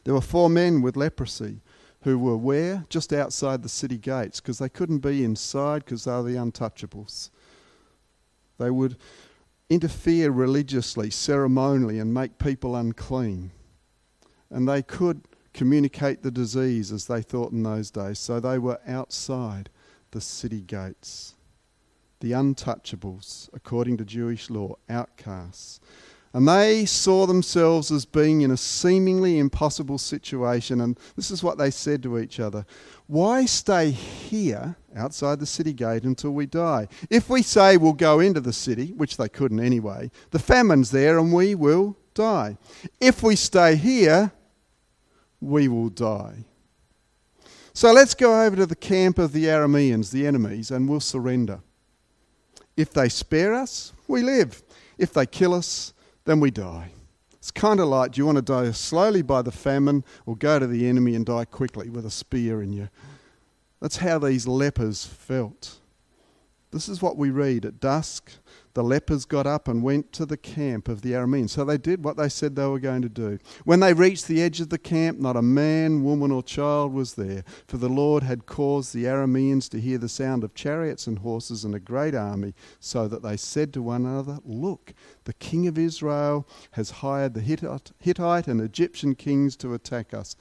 There 0.05 0.15
were 0.15 0.21
four 0.21 0.51
men 0.51 0.83
with 0.83 0.97
leprosy 0.97 1.61
who 2.03 2.19
were 2.19 2.37
where? 2.37 2.85
Just 2.89 3.13
outside 3.13 3.63
the 3.63 3.69
city 3.69 3.99
gates 3.99 4.41
because 4.41 4.59
they 4.59 4.69
couldn't 4.69 4.99
be 4.99 5.25
inside 5.25 5.85
because 5.85 6.05
they 6.05 6.13
were 6.13 6.23
the 6.23 6.35
untouchables. 6.35 7.31
They 8.59 8.71
would 8.71 8.97
interfere 9.71 10.31
religiously, 10.31 11.11
ceremonially, 11.11 11.99
and 11.99 12.13
make 12.13 12.39
people 12.39 12.77
unclean. 12.77 13.53
And 14.51 14.69
they 14.69 14.83
could 14.83 15.23
communicate 15.55 16.23
the 16.23 16.31
disease 16.31 16.93
as 16.93 17.07
they 17.07 17.23
thought 17.23 17.53
in 17.53 17.63
those 17.63 17.91
days. 17.91 18.19
So 18.19 18.41
they 18.41 18.59
were 18.59 18.81
outside 18.87 19.71
the 20.11 20.21
city 20.21 20.61
gates. 20.61 21.35
The 22.21 22.33
untouchables, 22.33 23.49
according 23.53 23.97
to 23.99 24.05
Jewish 24.05 24.51
law, 24.51 24.77
outcasts. 24.89 25.81
And 26.35 26.49
they 26.49 26.87
saw 26.87 27.27
themselves 27.27 27.91
as 27.91 28.07
being 28.07 28.41
in 28.41 28.51
a 28.51 28.57
seemingly 28.57 29.39
impossible 29.39 29.99
situation. 29.99 30.81
And 30.81 30.99
this 31.15 31.31
is 31.31 31.43
what 31.43 31.59
they 31.59 31.71
said 31.71 32.03
to 32.05 32.19
each 32.19 32.41
other 32.41 32.65
Why 33.07 33.45
stay 33.45 33.91
here 33.91 34.77
outside 34.97 35.41
the 35.41 35.47
city 35.47 35.75
gate 35.75 36.05
until 36.05 36.31
we 36.31 36.47
die? 36.47 36.89
If 37.11 37.29
we 37.29 37.43
say 37.43 37.77
we'll 37.77 37.93
go 37.93 38.21
into 38.21 38.41
the 38.41 38.53
city, 38.53 38.93
which 38.93 39.19
they 39.19 39.29
couldn't 39.29 39.61
anyway, 39.61 40.11
the 40.31 40.39
famine's 40.39 40.91
there 40.91 41.19
and 41.19 41.33
we 41.33 41.55
will 41.55 41.97
die. 42.15 42.57
If 43.01 43.23
we 43.23 43.37
stay 43.37 43.77
here, 43.77 44.33
we 45.41 45.69
will 45.69 45.91
die. 45.91 46.45
So 47.75 47.93
let's 47.93 48.15
go 48.15 48.45
over 48.45 48.57
to 48.57 48.67
the 48.67 48.77
camp 48.77 49.19
of 49.19 49.33
the 49.33 49.47
Arameans, 49.47 50.11
the 50.11 50.27
enemies, 50.27 50.71
and 50.71 50.89
we'll 50.89 51.01
surrender. 51.01 51.61
If 52.77 52.93
they 52.93 53.09
spare 53.09 53.55
us, 53.55 53.93
we 54.07 54.23
live. 54.23 54.63
If 54.99 55.13
they 55.13 55.27
kill 55.27 55.55
us, 55.55 55.93
then 56.25 56.41
we 56.41 56.51
die. 56.51 56.93
It's 57.35 57.51
kind 57.51 57.81
of 57.81 57.89
like 57.89 58.13
do 58.13 58.21
you 58.21 58.27
want 58.27 58.37
to 58.37 58.43
die 58.43 58.71
slowly 58.71 59.23
by 59.23 59.43
the 59.43 59.51
famine 59.51 60.05
or 60.27 60.37
go 60.37 60.59
to 60.59 60.67
the 60.67 60.89
enemy 60.89 61.15
and 61.15 61.27
die 61.27 61.45
quickly 61.45 61.91
with 61.91 62.07
a 62.07 62.11
spear 62.11 62.63
in 62.63 62.73
you? 62.73 62.89
That's 63.81 63.97
how 63.97 64.19
these 64.21 64.47
lepers 64.47 65.05
felt. 65.05 65.81
This 66.71 66.89
is 66.89 67.03
what 67.03 67.17
we 67.17 67.31
read 67.31 67.65
at 67.65 67.81
dusk 67.81 68.31
the 68.75 68.83
lepers 68.83 69.25
got 69.25 69.47
up 69.47 69.69
and 69.69 69.83
went 69.83 70.13
to 70.13 70.25
the 70.25 70.37
camp 70.37 70.89
of 70.89 71.03
the 71.03 71.13
Arameans. 71.13 71.51
So 71.51 71.65
they 71.65 71.79
did 71.79 72.05
what 72.05 72.17
they 72.17 72.29
said 72.29 72.57
they 72.57 72.67
were 72.67 72.79
going 72.79 73.03
to 73.03 73.09
do. 73.09 73.39
When 73.65 73.81
they 73.81 73.93
reached 73.93 74.29
the 74.29 74.43
edge 74.43 74.61
of 74.61 74.71
the 74.71 74.79
camp, 74.79 75.19
not 75.19 75.37
a 75.37 75.43
man, 75.43 76.05
woman, 76.05 76.31
or 76.31 76.43
child 76.43 76.93
was 76.93 77.15
there, 77.15 77.45
for 77.67 77.77
the 77.77 77.89
Lord 77.89 78.23
had 78.23 78.47
caused 78.47 78.95
the 78.95 79.05
Arameans 79.05 79.69
to 79.71 79.81
hear 79.81 79.99
the 79.99 80.09
sound 80.09 80.45
of 80.45 80.55
chariots 80.55 81.07
and 81.07 81.19
horses 81.19 81.65
and 81.65 81.75
a 81.75 81.81
great 81.81 82.15
army, 82.15 82.55
so 82.81 83.09
that 83.09 83.23
they 83.23 83.37
said 83.37 83.73
to 83.75 83.83
one 83.83 84.07
another, 84.07 84.39
Look, 84.45 84.95
the 85.25 85.35
king 85.35 85.67
of 85.67 85.79
Israel 85.79 86.49
has 86.73 86.91
hired 86.91 87.35
the 87.35 87.41
Hittite 87.41 88.49
and 88.49 88.61
Egyptian 88.61 89.15
kings 89.15 89.57
to 89.57 89.75
attack 89.75 90.15
us. 90.15 90.37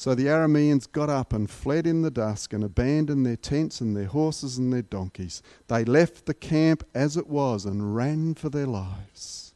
So 0.00 0.14
the 0.14 0.28
Arameans 0.28 0.90
got 0.90 1.10
up 1.10 1.34
and 1.34 1.50
fled 1.50 1.86
in 1.86 2.00
the 2.00 2.10
dusk 2.10 2.54
and 2.54 2.64
abandoned 2.64 3.26
their 3.26 3.36
tents 3.36 3.82
and 3.82 3.94
their 3.94 4.06
horses 4.06 4.56
and 4.56 4.72
their 4.72 4.80
donkeys. 4.80 5.42
They 5.68 5.84
left 5.84 6.24
the 6.24 6.32
camp 6.32 6.84
as 6.94 7.18
it 7.18 7.26
was 7.26 7.66
and 7.66 7.94
ran 7.94 8.32
for 8.34 8.48
their 8.48 8.64
lives. 8.64 9.52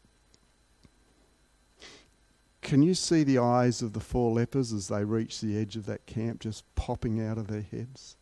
Can 2.61 2.83
you 2.83 2.93
see 2.93 3.25
the 3.25 3.39
eyes 3.39 3.81
of 3.81 3.95
the 3.95 4.01
four 4.01 4.33
lepers 4.33 4.71
as 4.75 4.89
they 4.89 5.03
reached 5.03 5.41
the 5.41 5.57
edge 5.57 5.77
of 5.77 5.87
that 5.87 6.05
camp 6.05 6.41
just 6.41 6.63
popping 6.75 7.27
out 7.27 7.39
of 7.39 7.47
their 7.47 7.63
heads? 7.63 8.15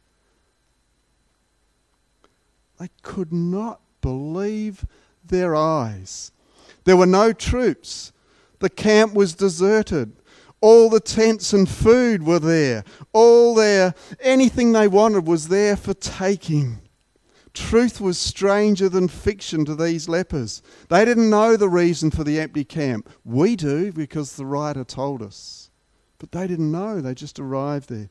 They 2.78 2.90
could 3.02 3.32
not 3.32 3.80
believe 4.00 4.86
their 5.26 5.56
eyes. 5.56 6.30
There 6.84 6.96
were 6.96 7.04
no 7.04 7.32
troops. 7.32 8.12
The 8.60 8.70
camp 8.70 9.12
was 9.12 9.34
deserted. 9.34 10.12
All 10.62 10.88
the 10.88 11.00
tents 11.00 11.52
and 11.52 11.68
food 11.68 12.22
were 12.22 12.38
there. 12.38 12.84
All 13.12 13.54
their 13.54 13.94
anything 14.20 14.72
they 14.72 14.88
wanted 14.88 15.26
was 15.26 15.48
there 15.48 15.76
for 15.76 15.92
taking. 15.92 16.80
Truth 17.52 18.00
was 18.00 18.16
stranger 18.16 18.88
than 18.88 19.08
fiction 19.08 19.64
to 19.66 19.74
these 19.74 20.08
lepers. 20.08 20.62
They 20.88 21.04
didn't 21.04 21.28
know 21.28 21.56
the 21.56 21.68
reason 21.68 22.12
for 22.12 22.24
the 22.24 22.40
empty 22.40 22.64
camp. 22.64 23.10
We 23.24 23.56
do 23.56 23.92
because 23.92 24.36
the 24.36 24.46
writer 24.46 24.84
told 24.84 25.20
us. 25.20 25.70
But 26.18 26.30
they 26.30 26.46
didn't 26.46 26.70
know, 26.70 27.00
they 27.00 27.14
just 27.14 27.40
arrived 27.40 27.88
there. 27.88 28.08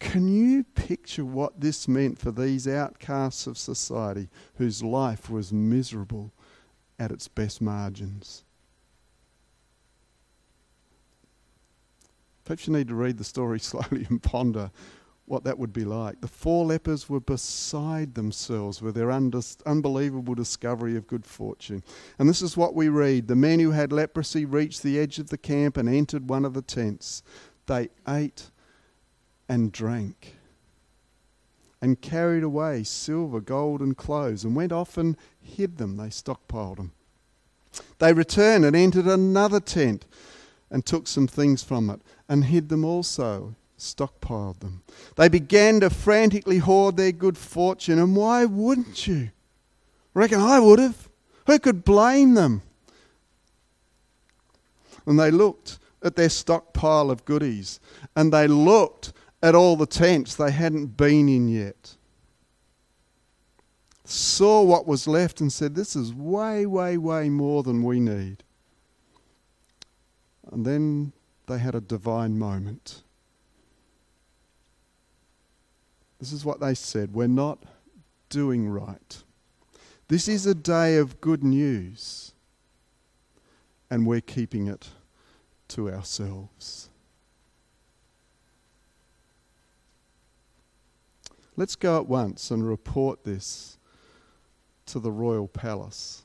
Can 0.00 0.26
you 0.26 0.64
picture 0.64 1.26
what 1.26 1.60
this 1.60 1.86
meant 1.86 2.18
for 2.18 2.32
these 2.32 2.66
outcasts 2.66 3.46
of 3.46 3.58
society 3.58 4.30
whose 4.54 4.82
life 4.82 5.28
was 5.28 5.52
miserable 5.52 6.32
at 6.98 7.12
its 7.12 7.28
best 7.28 7.60
margins? 7.60 8.44
Perhaps 12.44 12.66
you 12.66 12.72
need 12.72 12.88
to 12.88 12.94
read 12.94 13.18
the 13.18 13.24
story 13.24 13.60
slowly 13.60 14.06
and 14.08 14.22
ponder 14.22 14.70
what 15.26 15.44
that 15.44 15.58
would 15.58 15.72
be 15.72 15.84
like. 15.84 16.20
The 16.20 16.28
four 16.28 16.66
lepers 16.66 17.08
were 17.08 17.20
beside 17.20 18.14
themselves 18.14 18.82
with 18.82 18.94
their 18.94 19.10
unbelievable 19.10 20.34
discovery 20.34 20.96
of 20.96 21.06
good 21.06 21.24
fortune. 21.24 21.82
And 22.18 22.28
this 22.28 22.42
is 22.42 22.56
what 22.56 22.74
we 22.74 22.88
read 22.88 23.28
The 23.28 23.36
men 23.36 23.60
who 23.60 23.70
had 23.70 23.92
leprosy 23.92 24.44
reached 24.44 24.82
the 24.82 24.98
edge 24.98 25.18
of 25.18 25.30
the 25.30 25.38
camp 25.38 25.76
and 25.76 25.88
entered 25.88 26.28
one 26.28 26.44
of 26.44 26.54
the 26.54 26.62
tents. 26.62 27.22
They 27.66 27.88
ate 28.06 28.50
and 29.48 29.70
drank 29.70 30.36
and 31.80 32.00
carried 32.00 32.42
away 32.42 32.82
silver, 32.82 33.40
gold, 33.40 33.80
and 33.80 33.96
clothes 33.96 34.44
and 34.44 34.54
went 34.54 34.72
off 34.72 34.96
and 34.96 35.16
hid 35.40 35.78
them. 35.78 35.96
They 35.96 36.08
stockpiled 36.08 36.76
them. 36.76 36.92
They 37.98 38.12
returned 38.12 38.64
and 38.64 38.76
entered 38.76 39.06
another 39.06 39.60
tent 39.60 40.06
and 40.72 40.84
took 40.84 41.06
some 41.06 41.28
things 41.28 41.62
from 41.62 41.90
it 41.90 42.00
and 42.28 42.46
hid 42.46 42.70
them 42.70 42.84
also, 42.84 43.54
stockpiled 43.78 44.58
them. 44.60 44.82
They 45.16 45.28
began 45.28 45.80
to 45.80 45.90
frantically 45.90 46.58
hoard 46.58 46.96
their 46.96 47.12
good 47.12 47.36
fortune, 47.36 47.98
and 47.98 48.16
why 48.16 48.46
wouldn't 48.46 49.06
you? 49.06 49.30
Reckon 50.14 50.40
I 50.40 50.58
would 50.58 50.78
have. 50.78 51.08
Who 51.46 51.58
could 51.58 51.84
blame 51.84 52.34
them? 52.34 52.62
And 55.04 55.20
they 55.20 55.30
looked 55.30 55.78
at 56.02 56.16
their 56.16 56.30
stockpile 56.30 57.10
of 57.10 57.24
goodies, 57.24 57.78
and 58.16 58.32
they 58.32 58.48
looked 58.48 59.12
at 59.42 59.54
all 59.54 59.76
the 59.76 59.86
tents 59.86 60.34
they 60.34 60.52
hadn't 60.52 60.96
been 60.96 61.28
in 61.28 61.48
yet. 61.48 61.96
Saw 64.04 64.62
what 64.62 64.86
was 64.86 65.06
left 65.06 65.40
and 65.40 65.52
said, 65.52 65.74
This 65.74 65.96
is 65.96 66.14
way, 66.14 66.64
way, 66.64 66.96
way 66.96 67.28
more 67.28 67.62
than 67.62 67.82
we 67.82 68.00
need. 68.00 68.42
And 70.50 70.66
then 70.66 71.12
they 71.46 71.58
had 71.58 71.74
a 71.74 71.80
divine 71.80 72.38
moment. 72.38 73.02
This 76.18 76.32
is 76.32 76.44
what 76.44 76.60
they 76.60 76.74
said 76.74 77.14
We're 77.14 77.26
not 77.26 77.62
doing 78.28 78.68
right. 78.68 79.22
This 80.08 80.28
is 80.28 80.46
a 80.46 80.54
day 80.54 80.96
of 80.96 81.20
good 81.20 81.42
news, 81.42 82.32
and 83.90 84.06
we're 84.06 84.20
keeping 84.20 84.66
it 84.66 84.90
to 85.68 85.90
ourselves. 85.90 86.90
Let's 91.56 91.76
go 91.76 91.98
at 91.98 92.06
once 92.06 92.50
and 92.50 92.66
report 92.66 93.24
this 93.24 93.78
to 94.86 94.98
the 94.98 95.12
royal 95.12 95.48
palace. 95.48 96.22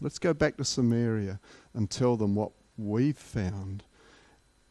Let's 0.00 0.18
go 0.18 0.32
back 0.34 0.56
to 0.56 0.64
Samaria 0.64 1.38
and 1.74 1.90
tell 1.90 2.16
them 2.16 2.34
what 2.34 2.52
we've 2.76 3.18
found 3.18 3.84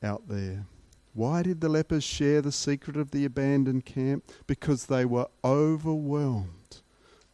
out 0.04 0.28
there. 0.28 0.66
Why 1.14 1.44
did 1.44 1.62
the 1.62 1.70
lepers 1.70 2.04
share 2.04 2.42
the 2.42 2.52
secret 2.52 2.96
of 2.96 3.12
the 3.12 3.26
abandoned 3.26 3.86
camp? 3.86 4.24
Because 4.48 4.86
they 4.86 5.06
were 5.06 5.28
overwhelmed 5.44 6.82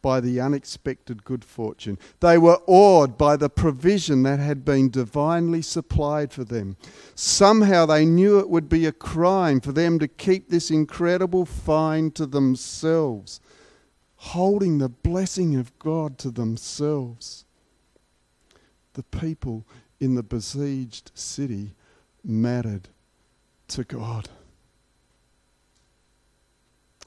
by 0.02 0.20
the 0.20 0.40
unexpected 0.40 1.24
good 1.24 1.44
fortune. 1.44 1.98
They 2.20 2.38
were 2.38 2.62
awed 2.66 3.18
by 3.18 3.36
the 3.36 3.50
provision 3.50 4.24
that 4.24 4.40
had 4.40 4.64
been 4.64 4.90
divinely 4.90 5.62
supplied 5.62 6.32
for 6.32 6.44
them. 6.44 6.78
Somehow 7.14 7.86
they 7.86 8.06
knew 8.06 8.40
it 8.40 8.50
would 8.50 8.70
be 8.70 8.86
a 8.86 8.92
crime 8.92 9.60
for 9.60 9.72
them 9.72 10.00
to 10.00 10.08
keep 10.08 10.50
this 10.50 10.72
incredible 10.72 11.46
find 11.46 12.16
to 12.16 12.26
themselves, 12.26 13.42
holding 14.16 14.78
the 14.78 14.90
blessing 14.90 15.56
of 15.56 15.78
God 15.78 16.18
to 16.20 16.32
themselves. 16.32 17.46
The 18.94 19.04
people 19.04 19.66
in 20.00 20.16
the 20.16 20.24
besieged 20.24 21.12
city 21.14 21.74
mattered 22.24 22.90
to 23.70 23.84
God. 23.84 24.30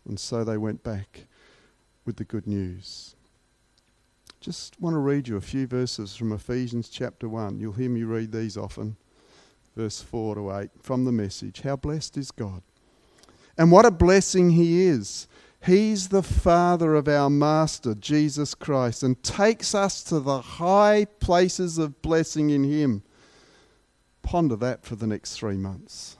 And 0.06 0.18
so 0.18 0.44
they 0.44 0.56
went 0.56 0.82
back 0.82 1.26
with 2.04 2.16
the 2.16 2.24
good 2.24 2.46
news. 2.46 3.14
Just 4.40 4.80
want 4.80 4.94
to 4.94 4.98
read 4.98 5.28
you 5.28 5.36
a 5.36 5.42
few 5.42 5.66
verses 5.66 6.16
from 6.16 6.32
Ephesians 6.32 6.88
chapter 6.88 7.28
1. 7.28 7.60
You'll 7.60 7.74
hear 7.74 7.90
me 7.90 8.04
read 8.04 8.32
these 8.32 8.56
often. 8.56 8.96
Verse 9.76 10.00
4 10.00 10.34
to 10.36 10.52
8 10.52 10.70
from 10.82 11.04
the 11.04 11.12
message. 11.12 11.60
How 11.60 11.76
blessed 11.76 12.16
is 12.16 12.30
God! 12.30 12.62
And 13.56 13.70
what 13.70 13.86
a 13.86 13.90
blessing 13.90 14.50
He 14.50 14.82
is! 14.82 15.28
He's 15.64 16.08
the 16.08 16.22
Father 16.22 16.94
of 16.94 17.06
our 17.06 17.28
Master, 17.28 17.94
Jesus 17.94 18.54
Christ, 18.54 19.02
and 19.02 19.22
takes 19.22 19.74
us 19.74 20.02
to 20.04 20.18
the 20.18 20.40
high 20.40 21.06
places 21.20 21.76
of 21.76 22.00
blessing 22.00 22.50
in 22.50 22.64
Him. 22.64 23.02
Ponder 24.22 24.56
that 24.56 24.84
for 24.84 24.96
the 24.96 25.06
next 25.06 25.36
three 25.36 25.56
months. 25.56 26.16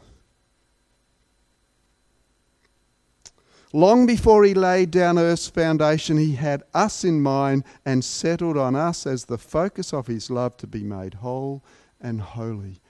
Long 3.73 4.05
before 4.05 4.43
he 4.45 4.53
laid 4.53 4.91
down 4.91 5.17
earth's 5.17 5.49
foundation, 5.49 6.19
he 6.19 6.35
had 6.35 6.65
us 6.75 7.05
in 7.05 7.21
mind 7.21 7.63
and 7.85 8.05
settled 8.05 8.57
on 8.57 8.75
us 8.75 9.07
as 9.07 9.27
the 9.27 9.39
focus 9.39 9.95
of 9.95 10.09
his 10.09 10.29
love 10.29 10.57
to 10.57 10.67
be 10.67 10.83
made 10.83 11.15
whole 11.15 11.63
and 12.01 12.21
holy 12.21 12.81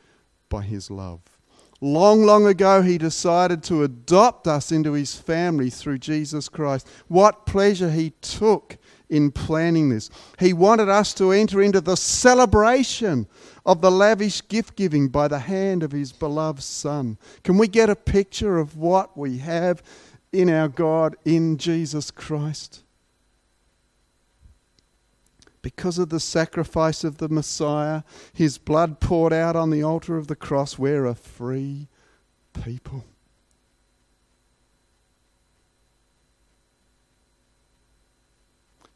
by 0.49 0.63
his 0.63 0.91
love. 0.91 1.21
Long, 1.81 2.25
long 2.25 2.47
ago, 2.47 2.83
he 2.83 2.99
decided 2.99 3.63
to 3.65 3.83
adopt 3.85 4.47
us 4.47 4.71
into 4.71 4.93
his 4.93 5.17
family 5.17 5.71
through 5.71 5.99
Jesus 5.99 6.49
Christ. 6.49 6.87
What 7.09 7.47
pleasure 7.47 7.91
he 7.91 8.11
took 8.21 8.77
in 9.09 9.33
planning 9.33 9.89
this. 9.89 10.09
He 10.39 10.53
wanted 10.53 10.89
us 10.89 11.13
to 11.15 11.33
enter 11.33 11.61
into 11.61 11.81
the 11.81 11.97
celebration 11.97 13.27
of 13.67 13.81
the 13.81 13.91
lavish 13.91 14.47
gift 14.47 14.77
giving 14.77 15.09
by 15.09 15.27
the 15.27 15.41
hand 15.41 15.83
of 15.83 15.91
his 15.91 16.13
beloved 16.13 16.63
Son. 16.63 17.19
Can 17.43 17.59
we 17.59 17.67
get 17.67 17.91
a 17.91 17.97
picture 17.97 18.59
of 18.59 18.77
what 18.77 19.19
we 19.19 19.39
have? 19.39 19.83
in 20.33 20.51
our 20.51 20.69
God, 20.69 21.17
in 21.25 21.57
Jesus 21.57 22.11
Christ. 22.11 22.83
Because 25.63 25.99
of 25.99 26.09
the 26.09 26.21
sacrifice 26.21 27.05
of 27.05 27.19
the 27.19 27.29
Messiah, 27.29 28.03
his 28.33 28.57
blood 28.57 28.99
poured 28.99 29.33
out 29.33 29.57
on 29.57 29.71
the 29.71 29.83
altar 29.83 30.17
of 30.17 30.27
the 30.27 30.37
cross, 30.37 30.79
we're 30.79 31.05
a 31.05 31.15
free 31.15 31.89
people. 32.65 33.05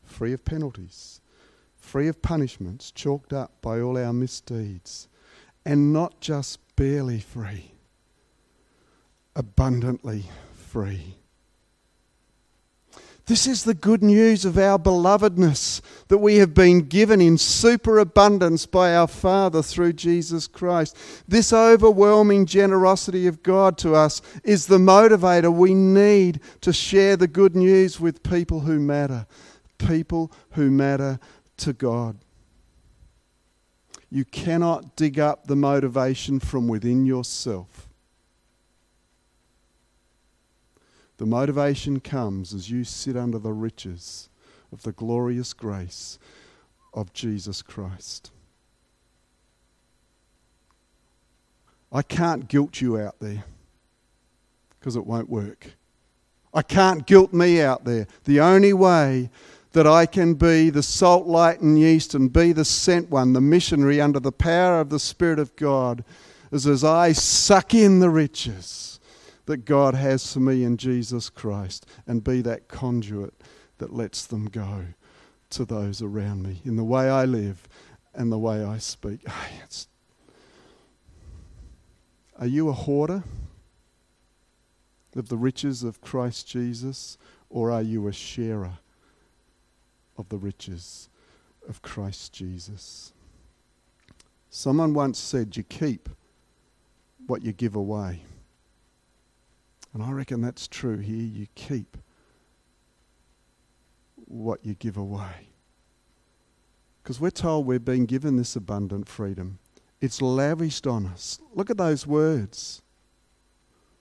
Free 0.04 0.33
of 0.33 0.44
penalties, 0.44 1.21
free 1.76 2.09
of 2.09 2.23
punishments 2.23 2.90
chalked 2.92 3.33
up 3.33 3.61
by 3.61 3.80
all 3.80 3.99
our 3.99 4.12
misdeeds, 4.12 5.09
and 5.66 5.92
not 5.92 6.21
just 6.21 6.61
barely 6.76 7.21
free, 7.21 7.73
abundantly 9.35 10.26
free. 10.56 11.16
This 13.26 13.47
is 13.47 13.64
the 13.64 13.73
good 13.73 14.02
news 14.02 14.45
of 14.45 14.59
our 14.59 14.78
belovedness 14.78 15.81
that 16.09 16.19
we 16.19 16.37
have 16.37 16.52
been 16.52 16.81
given 16.81 17.23
in 17.23 17.38
superabundance 17.38 18.66
by 18.66 18.95
our 18.95 19.07
Father 19.07 19.62
through 19.62 19.95
Jesus 19.95 20.47
Christ. 20.47 20.95
This 21.26 21.50
overwhelming 21.50 22.45
generosity 22.45 23.26
of 23.26 23.43
God 23.43 23.78
to 23.78 23.95
us 23.95 24.21
is 24.43 24.67
the 24.67 24.76
motivator 24.76 25.50
we 25.50 25.73
need 25.73 26.41
to 26.60 26.73
share 26.73 27.17
the 27.17 27.26
good 27.26 27.56
news 27.56 27.99
with 27.99 28.23
people 28.23 28.60
who 28.60 28.78
matter, 28.78 29.26
people 29.78 30.30
who 30.50 30.71
matter 30.71 31.19
to 31.58 31.73
God. 31.73 32.19
You 34.10 34.26
cannot 34.26 34.97
dig 34.97 35.19
up 35.19 35.47
the 35.47 35.56
motivation 35.56 36.41
from 36.41 36.69
within 36.69 37.06
yourself. 37.06 37.89
The 41.25 41.30
motivation 41.30 42.00
comes 42.00 42.52
as 42.52 42.69
you 42.69 42.84
sit 42.84 43.17
under 43.17 43.39
the 43.39 43.54
riches 43.54 44.28
of 44.71 44.82
the 44.82 44.93
glorious 44.93 45.54
grace 45.54 46.19
of 46.93 47.15
Jesus 47.15 47.63
Christ. 47.63 48.30
I 51.91 52.02
can't 52.02 52.47
guilt 52.47 52.82
you 52.82 52.99
out 52.99 53.21
there 53.21 53.45
because 54.78 54.97
it 54.97 55.06
won't 55.06 55.30
work. 55.30 55.71
I 56.52 56.60
can't 56.60 57.06
guilt 57.06 57.32
me 57.32 57.58
out 57.58 57.87
there. 57.87 58.06
The 58.25 58.41
only 58.41 58.75
way 58.75 59.30
that 59.73 59.87
I 59.87 60.04
can 60.04 60.34
be 60.34 60.69
the 60.69 60.82
salt, 60.82 61.26
light, 61.26 61.63
and 61.63 61.78
yeast 61.78 62.15
and 62.15 62.30
be 62.30 62.52
the 62.52 62.67
sent 62.67 63.08
one, 63.08 63.32
the 63.32 63.41
missionary 63.41 63.99
under 63.99 64.21
the 64.21 64.30
power 64.30 64.78
of 64.78 64.91
the 64.91 65.00
Spirit 65.00 65.39
of 65.39 65.56
God, 65.56 66.04
is 66.52 66.67
as 66.67 66.84
I 66.84 67.13
suck 67.13 67.73
in 67.73 68.00
the 68.00 68.10
riches 68.10 68.94
that 69.47 69.65
God 69.65 69.95
has 69.95 70.33
for 70.33 70.41
me 70.41 70.65
in 70.65 70.76
Jesus 70.76 71.28
Christ 71.28 71.87
and 72.07 72.25
be 72.25 72.41
that 72.43 72.69
conduit 72.69 73.35
that 73.78 73.93
lets 73.93 74.26
them 74.26 74.47
go 74.47 74.87
to 75.50 75.65
those 75.65 76.02
around 76.02 76.43
me 76.43 76.61
in 76.65 76.76
the 76.76 76.85
way 76.85 77.09
I 77.09 77.25
live 77.25 77.69
and 78.15 78.33
the 78.33 78.39
way 78.39 78.65
I 78.65 78.78
speak. 78.78 79.21
Are 82.39 82.47
you 82.47 82.69
a 82.69 82.73
hoarder 82.73 83.23
of 85.15 85.28
the 85.28 85.37
riches 85.37 85.83
of 85.83 86.00
Christ 86.00 86.49
Jesus 86.49 87.17
or 87.49 87.71
are 87.71 87.83
you 87.83 88.09
a 88.09 88.13
sharer 88.13 88.78
of 90.17 90.28
the 90.28 90.39
riches 90.39 91.09
of 91.69 91.83
Christ 91.83 92.33
Jesus? 92.33 93.13
Someone 94.50 94.95
once 94.95 95.19
said, 95.19 95.57
You 95.57 95.63
keep 95.63 96.09
what 97.26 97.43
you 97.43 97.52
give 97.52 97.76
away. 97.76 98.23
And 99.95 100.02
I 100.02 100.11
reckon 100.11 100.41
that's 100.41 100.67
true 100.67 100.99
here. 100.99 101.17
You 101.17 101.47
keep 101.54 101.97
what 104.26 104.65
you 104.67 104.75
give 104.75 104.97
away. 104.97 105.50
Because 107.02 107.21
we're 107.21 107.30
told 107.30 107.67
we're 107.67 107.78
being 107.78 108.04
given 108.04 108.37
this 108.37 108.57
abundant 108.57 109.09
freedom. 109.09 109.61
It's 110.00 110.21
lavished 110.21 110.87
on 110.87 111.07
us. 111.07 111.39
Look 111.54 111.71
at 111.71 111.76
those 111.76 112.07
words. 112.07 112.83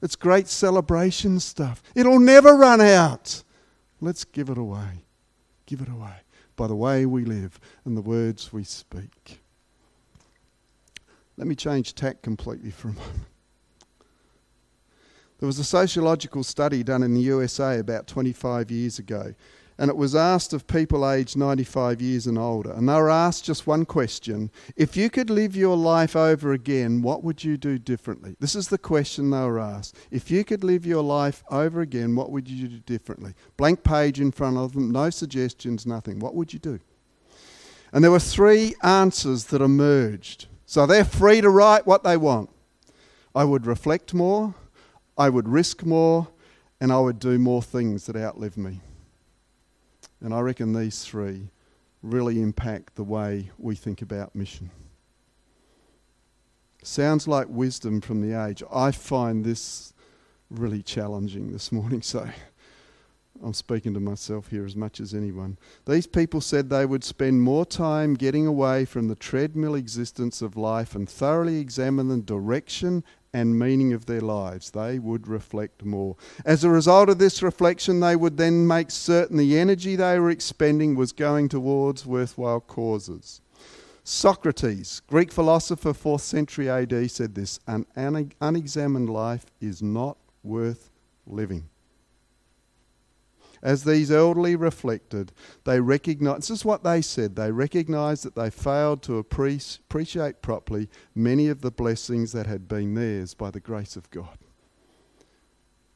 It's 0.01 0.15
great 0.15 0.47
celebration 0.47 1.39
stuff. 1.39 1.83
It'll 1.95 2.19
never 2.19 2.57
run 2.57 2.81
out. 2.81 3.43
Let's 4.01 4.25
give 4.25 4.49
it 4.49 4.57
away. 4.57 5.05
Give 5.65 5.79
it 5.79 5.89
away 5.89 6.15
by 6.55 6.67
the 6.67 6.75
way 6.75 7.05
we 7.05 7.23
live 7.23 7.59
and 7.85 7.95
the 7.95 8.01
words 8.01 8.51
we 8.51 8.63
speak. 8.63 9.41
Let 11.37 11.47
me 11.47 11.55
change 11.55 11.95
tack 11.95 12.21
completely 12.21 12.71
for 12.71 12.89
a 12.89 12.93
moment. 12.93 13.32
There 15.43 15.47
was 15.47 15.59
a 15.59 15.65
sociological 15.65 16.41
study 16.41 16.83
done 16.83 17.03
in 17.03 17.13
the 17.13 17.19
USA 17.23 17.77
about 17.77 18.07
25 18.07 18.71
years 18.71 18.97
ago, 18.97 19.33
and 19.77 19.89
it 19.89 19.97
was 19.97 20.15
asked 20.15 20.53
of 20.53 20.67
people 20.67 21.05
aged 21.11 21.35
95 21.35 22.01
years 22.01 22.27
and 22.27 22.37
older. 22.37 22.71
And 22.71 22.87
they 22.87 22.93
were 22.93 23.09
asked 23.09 23.43
just 23.43 23.67
one 23.67 23.83
question 23.83 24.51
If 24.77 24.95
you 24.95 25.09
could 25.09 25.29
live 25.29 25.53
your 25.53 25.75
life 25.75 26.15
over 26.15 26.53
again, 26.53 27.01
what 27.01 27.25
would 27.25 27.43
you 27.43 27.57
do 27.57 27.77
differently? 27.77 28.37
This 28.39 28.55
is 28.55 28.69
the 28.69 28.77
question 28.77 29.31
they 29.31 29.41
were 29.41 29.59
asked. 29.59 29.97
If 30.11 30.31
you 30.31 30.45
could 30.45 30.63
live 30.63 30.85
your 30.85 31.03
life 31.03 31.43
over 31.51 31.81
again, 31.81 32.15
what 32.15 32.31
would 32.31 32.47
you 32.47 32.69
do 32.69 32.79
differently? 32.79 33.33
Blank 33.57 33.83
page 33.83 34.21
in 34.21 34.31
front 34.31 34.55
of 34.55 34.71
them, 34.71 34.91
no 34.91 35.09
suggestions, 35.09 35.85
nothing. 35.85 36.19
What 36.19 36.35
would 36.35 36.53
you 36.53 36.59
do? 36.59 36.79
And 37.91 38.01
there 38.01 38.11
were 38.11 38.19
three 38.19 38.75
answers 38.81 39.43
that 39.47 39.61
emerged. 39.61 40.47
So 40.65 40.85
they're 40.85 41.03
free 41.03 41.41
to 41.41 41.49
write 41.49 41.85
what 41.85 42.05
they 42.05 42.15
want. 42.15 42.49
I 43.35 43.43
would 43.43 43.65
reflect 43.65 44.13
more. 44.13 44.55
I 45.17 45.29
would 45.29 45.47
risk 45.47 45.83
more 45.85 46.27
and 46.81 46.91
I 46.91 46.99
would 46.99 47.19
do 47.19 47.39
more 47.39 47.61
things 47.61 48.05
that 48.07 48.15
outlive 48.15 48.57
me. 48.57 48.81
And 50.21 50.33
I 50.33 50.39
reckon 50.39 50.73
these 50.73 51.03
three 51.03 51.49
really 52.01 52.41
impact 52.41 52.95
the 52.95 53.03
way 53.03 53.51
we 53.57 53.75
think 53.75 54.01
about 54.01 54.35
mission. 54.35 54.69
Sounds 56.83 57.27
like 57.27 57.47
wisdom 57.49 58.01
from 58.01 58.21
the 58.21 58.37
age. 58.45 58.61
I 58.71 58.91
find 58.91 59.45
this 59.45 59.93
really 60.49 60.83
challenging 60.83 61.51
this 61.51 61.71
morning, 61.71 62.01
so 62.03 62.27
I'm 63.41 63.53
speaking 63.53 63.93
to 63.93 63.99
myself 63.99 64.49
here 64.49 64.65
as 64.65 64.75
much 64.75 64.99
as 64.99 65.13
anyone. 65.13 65.57
These 65.85 66.07
people 66.07 66.41
said 66.41 66.69
they 66.69 66.85
would 66.85 67.03
spend 67.03 67.41
more 67.41 67.65
time 67.65 68.13
getting 68.13 68.45
away 68.45 68.85
from 68.85 69.07
the 69.07 69.15
treadmill 69.15 69.75
existence 69.75 70.41
of 70.41 70.57
life 70.57 70.95
and 70.95 71.09
thoroughly 71.09 71.59
examine 71.59 72.09
the 72.09 72.17
direction 72.17 73.03
and 73.33 73.57
meaning 73.57 73.93
of 73.93 74.05
their 74.05 74.21
lives, 74.21 74.71
they 74.71 74.99
would 74.99 75.27
reflect 75.27 75.83
more. 75.83 76.15
As 76.45 76.63
a 76.63 76.69
result 76.69 77.09
of 77.09 77.17
this 77.17 77.41
reflection, 77.41 77.99
they 77.99 78.15
would 78.15 78.37
then 78.37 78.67
make 78.67 78.91
certain 78.91 79.37
the 79.37 79.57
energy 79.57 79.95
they 79.95 80.19
were 80.19 80.29
expending 80.29 80.95
was 80.95 81.11
going 81.11 81.49
towards 81.49 82.05
worthwhile 82.05 82.61
causes. 82.61 83.41
Socrates, 84.03 85.01
Greek 85.07 85.31
philosopher, 85.31 85.93
4th 85.93 86.21
century 86.21 86.69
AD, 86.69 87.09
said 87.09 87.35
this 87.35 87.59
An 87.65 87.85
unexamined 88.41 89.09
life 89.09 89.45
is 89.61 89.81
not 89.81 90.17
worth 90.43 90.91
living. 91.25 91.69
As 93.63 93.85
these 93.85 94.11
elderly 94.11 94.57
reflected, 94.57 95.31
they 95.63 95.79
recognized, 95.79 96.41
this 96.41 96.49
is 96.49 96.65
what 96.65 96.83
they 96.83 97.01
said, 97.01 97.37
they 97.37 97.49
recognized 97.49 98.25
that 98.25 98.35
they 98.35 98.49
failed 98.49 99.01
to 99.03 99.17
appreciate 99.17 100.41
properly 100.41 100.89
many 101.15 101.47
of 101.47 101.61
the 101.61 101.71
blessings 101.71 102.33
that 102.33 102.45
had 102.45 102.67
been 102.67 102.93
theirs 102.93 103.33
by 103.33 103.49
the 103.49 103.61
grace 103.61 103.95
of 103.95 104.11
God. 104.11 104.37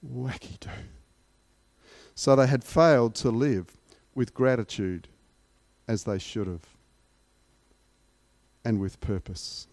Wacky 0.01 0.57
do. 0.61 0.69
So 2.15 2.37
they 2.37 2.47
had 2.47 2.63
failed 2.63 3.15
to 3.15 3.31
live 3.31 3.75
with 4.15 4.33
gratitude 4.33 5.09
as 5.89 6.05
they 6.05 6.19
should 6.19 6.47
have 6.47 6.69
and 8.63 8.79
with 8.79 9.01
purpose. 9.01 9.67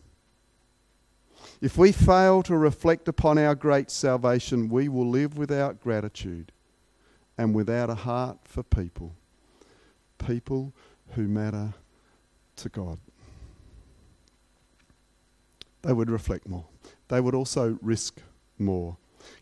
If 1.60 1.78
we 1.78 1.92
fail 1.92 2.42
to 2.42 2.56
reflect 2.56 3.06
upon 3.06 3.38
our 3.38 3.54
great 3.54 3.88
salvation, 3.88 4.68
we 4.68 4.88
will 4.88 5.08
live 5.08 5.38
without 5.38 5.80
gratitude 5.80 6.50
and 7.36 7.54
without 7.54 7.90
a 7.90 7.94
heart 7.94 8.38
for 8.44 8.62
people, 8.62 9.14
people 10.18 10.72
who 11.10 11.28
matter 11.28 11.74
to 12.56 12.68
God. 12.68 12.98
They 15.82 15.92
would 15.92 16.10
reflect 16.10 16.48
more. 16.48 16.64
They 17.08 17.20
would 17.20 17.34
also 17.34 17.78
risk 17.82 18.20
more. 18.58 18.96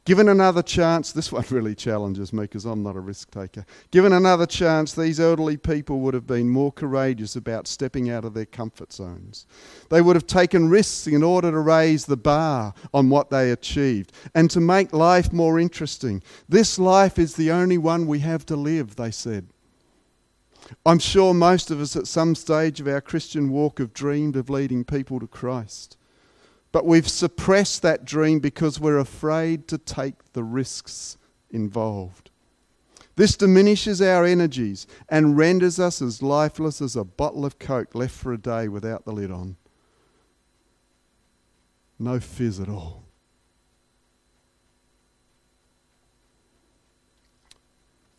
Given 0.04 0.28
another 0.28 0.62
chance, 0.62 1.12
this 1.12 1.30
one 1.30 1.44
really 1.50 1.74
challenges 1.74 2.32
me 2.32 2.42
because 2.42 2.64
I'm 2.64 2.82
not 2.82 2.96
a 2.96 3.00
risk 3.00 3.30
taker. 3.30 3.64
Given 3.90 4.12
another 4.12 4.46
chance, 4.46 4.92
these 4.92 5.20
elderly 5.20 5.56
people 5.56 6.00
would 6.00 6.14
have 6.14 6.26
been 6.26 6.48
more 6.48 6.72
courageous 6.72 7.36
about 7.36 7.68
stepping 7.68 8.10
out 8.10 8.24
of 8.24 8.34
their 8.34 8.46
comfort 8.46 8.92
zones. 8.92 9.46
They 9.90 10.02
would 10.02 10.16
have 10.16 10.26
taken 10.26 10.68
risks 10.68 11.06
in 11.06 11.22
order 11.22 11.50
to 11.50 11.58
raise 11.58 12.06
the 12.06 12.16
bar 12.16 12.74
on 12.92 13.10
what 13.10 13.30
they 13.30 13.50
achieved 13.50 14.12
and 14.34 14.50
to 14.50 14.60
make 14.60 14.92
life 14.92 15.32
more 15.32 15.60
interesting. 15.60 16.22
This 16.48 16.78
life 16.78 17.18
is 17.18 17.34
the 17.34 17.52
only 17.52 17.78
one 17.78 18.06
we 18.06 18.20
have 18.20 18.44
to 18.46 18.56
live, 18.56 18.96
they 18.96 19.10
said. 19.10 19.46
I'm 20.84 20.98
sure 20.98 21.34
most 21.34 21.70
of 21.70 21.80
us 21.80 21.96
at 21.96 22.06
some 22.06 22.34
stage 22.34 22.80
of 22.80 22.88
our 22.88 23.00
Christian 23.00 23.50
walk 23.50 23.78
have 23.78 23.92
dreamed 23.92 24.36
of 24.36 24.50
leading 24.50 24.84
people 24.84 25.20
to 25.20 25.26
Christ. 25.26 25.96
But 26.72 26.86
we've 26.86 27.08
suppressed 27.08 27.82
that 27.82 28.04
dream 28.06 28.40
because 28.40 28.80
we're 28.80 28.98
afraid 28.98 29.68
to 29.68 29.78
take 29.78 30.32
the 30.32 30.42
risks 30.42 31.18
involved. 31.50 32.30
This 33.14 33.36
diminishes 33.36 34.00
our 34.00 34.24
energies 34.24 34.86
and 35.08 35.36
renders 35.36 35.78
us 35.78 36.00
as 36.00 36.22
lifeless 36.22 36.80
as 36.80 36.96
a 36.96 37.04
bottle 37.04 37.44
of 37.44 37.58
Coke 37.58 37.94
left 37.94 38.14
for 38.14 38.32
a 38.32 38.38
day 38.38 38.68
without 38.68 39.04
the 39.04 39.12
lid 39.12 39.30
on. 39.30 39.56
No 41.98 42.18
fizz 42.18 42.58
at 42.58 42.70
all. 42.70 43.04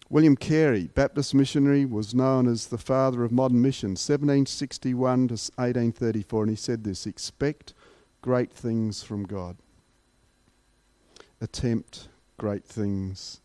William 0.10 0.36
Carey, 0.36 0.92
Baptist 0.94 1.34
missionary, 1.34 1.86
was 1.86 2.14
known 2.14 2.48
as 2.48 2.68
the 2.68 2.78
father 2.78 3.24
of 3.24 3.32
modern 3.32 3.64
mission, 3.64 3.92
1761 3.92 5.28
to 5.30 5.34
1834, 5.34 6.44
and 6.44 6.50
he 6.52 6.56
said 6.56 6.84
this 6.84 7.08
Expect 7.08 7.74
great 8.24 8.52
things 8.54 9.04
from 9.04 9.26
God. 9.26 9.58
Attempt 11.42 12.08
great 12.38 12.64
things 12.64 13.42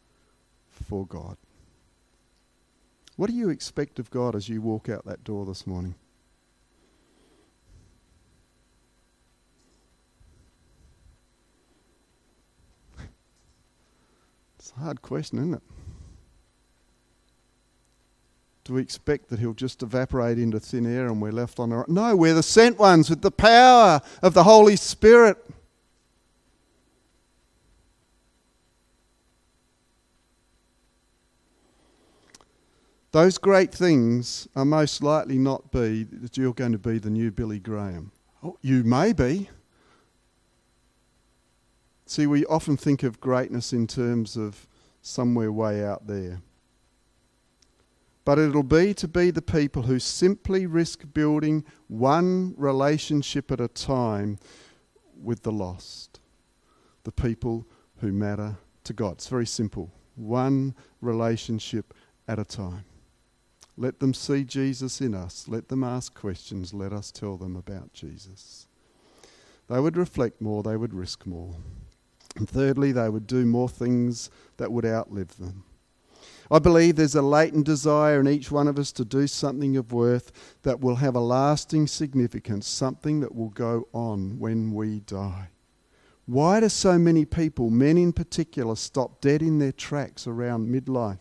for 0.68 1.04
God. 1.04 1.36
What 3.16 3.28
do 3.28 3.34
you 3.34 3.48
expect 3.48 3.98
of 3.98 4.08
God 4.08 4.36
as 4.36 4.48
you 4.48 4.62
walk 4.62 4.88
out 4.88 5.04
that 5.04 5.24
door 5.24 5.44
this 5.44 5.66
morning? 5.66 5.96
It's 14.60 14.72
a 14.76 14.80
hard 14.80 15.02
question, 15.02 15.38
isn't 15.38 15.54
it? 15.54 15.62
Do 18.68 18.74
we 18.74 18.82
expect 18.82 19.30
that 19.30 19.38
he'll 19.38 19.54
just 19.54 19.82
evaporate 19.82 20.38
into 20.38 20.60
thin 20.60 20.84
air 20.84 21.06
and 21.06 21.22
we're 21.22 21.32
left 21.32 21.58
on 21.58 21.72
our 21.72 21.86
own? 21.88 21.94
No, 21.94 22.14
we're 22.14 22.34
the 22.34 22.42
sent 22.42 22.78
ones 22.78 23.08
with 23.08 23.22
the 23.22 23.30
power 23.30 24.02
of 24.22 24.34
the 24.34 24.44
Holy 24.44 24.76
Spirit. 24.76 25.38
Those 33.12 33.38
great 33.38 33.72
things 33.72 34.46
are 34.54 34.66
most 34.66 35.02
likely 35.02 35.38
not 35.38 35.72
be 35.72 36.02
that 36.02 36.36
you're 36.36 36.52
going 36.52 36.72
to 36.72 36.78
be 36.78 36.98
the 36.98 37.08
new 37.08 37.30
Billy 37.30 37.58
Graham. 37.58 38.12
Oh, 38.44 38.58
you 38.60 38.84
may 38.84 39.14
be. 39.14 39.48
See, 42.04 42.26
we 42.26 42.44
often 42.44 42.76
think 42.76 43.02
of 43.02 43.18
greatness 43.18 43.72
in 43.72 43.86
terms 43.86 44.36
of 44.36 44.66
somewhere 45.00 45.50
way 45.50 45.82
out 45.82 46.06
there 46.06 46.42
but 48.28 48.38
it'll 48.38 48.62
be 48.62 48.92
to 48.92 49.08
be 49.08 49.30
the 49.30 49.40
people 49.40 49.84
who 49.84 49.98
simply 49.98 50.66
risk 50.66 51.02
building 51.14 51.64
one 51.86 52.52
relationship 52.58 53.50
at 53.50 53.58
a 53.58 53.68
time 53.68 54.38
with 55.18 55.44
the 55.44 55.50
lost, 55.50 56.20
the 57.04 57.10
people 57.10 57.66
who 58.02 58.12
matter 58.12 58.58
to 58.84 58.92
God. 58.92 59.12
It's 59.12 59.28
very 59.28 59.46
simple. 59.46 59.90
One 60.14 60.74
relationship 61.00 61.94
at 62.28 62.38
a 62.38 62.44
time. 62.44 62.84
Let 63.78 63.98
them 63.98 64.12
see 64.12 64.44
Jesus 64.44 65.00
in 65.00 65.14
us. 65.14 65.48
Let 65.48 65.68
them 65.68 65.82
ask 65.82 66.12
questions. 66.12 66.74
Let 66.74 66.92
us 66.92 67.10
tell 67.10 67.38
them 67.38 67.56
about 67.56 67.94
Jesus. 67.94 68.66
They 69.70 69.80
would 69.80 69.96
reflect 69.96 70.42
more, 70.42 70.62
they 70.62 70.76
would 70.76 70.92
risk 70.92 71.24
more. 71.24 71.56
And 72.36 72.46
thirdly, 72.46 72.92
they 72.92 73.08
would 73.08 73.26
do 73.26 73.46
more 73.46 73.70
things 73.70 74.28
that 74.58 74.70
would 74.70 74.84
outlive 74.84 75.38
them. 75.38 75.64
I 76.50 76.58
believe 76.58 76.96
there's 76.96 77.14
a 77.14 77.22
latent 77.22 77.66
desire 77.66 78.20
in 78.20 78.28
each 78.28 78.50
one 78.50 78.68
of 78.68 78.78
us 78.78 78.90
to 78.92 79.04
do 79.04 79.26
something 79.26 79.76
of 79.76 79.92
worth 79.92 80.56
that 80.62 80.80
will 80.80 80.96
have 80.96 81.14
a 81.14 81.20
lasting 81.20 81.86
significance, 81.86 82.66
something 82.66 83.20
that 83.20 83.34
will 83.34 83.50
go 83.50 83.88
on 83.92 84.38
when 84.38 84.72
we 84.72 85.00
die. 85.00 85.50
Why 86.24 86.60
do 86.60 86.68
so 86.68 86.98
many 86.98 87.24
people, 87.24 87.70
men 87.70 87.98
in 87.98 88.12
particular, 88.12 88.76
stop 88.76 89.20
dead 89.20 89.42
in 89.42 89.58
their 89.58 89.72
tracks 89.72 90.26
around 90.26 90.68
midlife? 90.68 91.18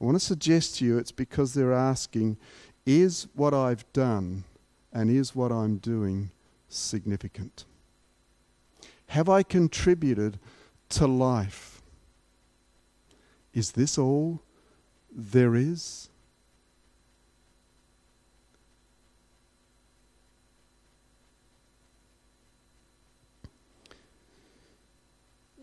I 0.00 0.04
want 0.04 0.16
to 0.16 0.24
suggest 0.24 0.76
to 0.76 0.84
you 0.84 0.98
it's 0.98 1.12
because 1.12 1.54
they're 1.54 1.72
asking, 1.72 2.38
is 2.86 3.26
what 3.34 3.52
I've 3.52 3.90
done 3.92 4.44
and 4.92 5.10
is 5.10 5.34
what 5.34 5.50
I'm 5.52 5.78
doing 5.78 6.30
significant? 6.68 7.64
Have 9.08 9.28
I 9.28 9.42
contributed 9.42 10.38
to 10.90 11.06
life? 11.06 11.77
Is 13.58 13.72
this 13.72 13.98
all 13.98 14.40
there 15.10 15.56
is? 15.56 16.10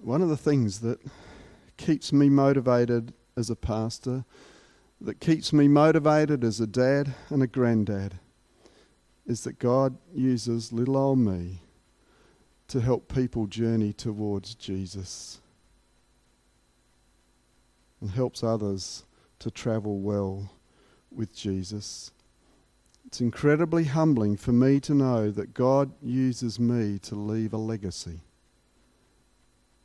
One 0.02 0.22
of 0.22 0.28
the 0.28 0.36
things 0.36 0.82
that 0.82 1.00
keeps 1.78 2.12
me 2.12 2.28
motivated 2.28 3.14
as 3.38 3.50
a 3.50 3.56
pastor, 3.56 4.26
that 5.00 5.22
keeps 5.22 5.54
me 5.54 5.70
motivated 5.70 6.44
as 6.44 6.60
a 6.60 6.68
dad 6.68 7.16
and 7.30 7.42
a 7.42 7.48
granddad, 7.48 8.20
is 9.26 9.46
that 9.46 9.58
God 9.58 9.96
uses 10.14 10.74
little 10.74 10.98
old 10.98 11.20
me 11.20 11.62
to 12.68 12.82
help 12.82 13.08
people 13.08 13.48
journey 13.48 13.94
towards 13.94 14.54
Jesus 14.54 15.40
and 18.02 18.12
helps 18.12 18.44
others 18.44 19.06
to 19.40 19.52
travel 19.52 20.00
well 20.00 20.52
with 21.12 21.36
Jesus. 21.36 22.12
It's 23.06 23.22
incredibly 23.22 23.86
humbling 23.86 24.38
for 24.38 24.52
me 24.52 24.80
to 24.82 24.94
know 24.94 25.32
that 25.32 25.54
God 25.54 25.92
uses 26.02 26.60
me 26.60 27.00
to 27.00 27.16
leave 27.16 27.54
a 27.54 27.58
legacy 27.58 28.22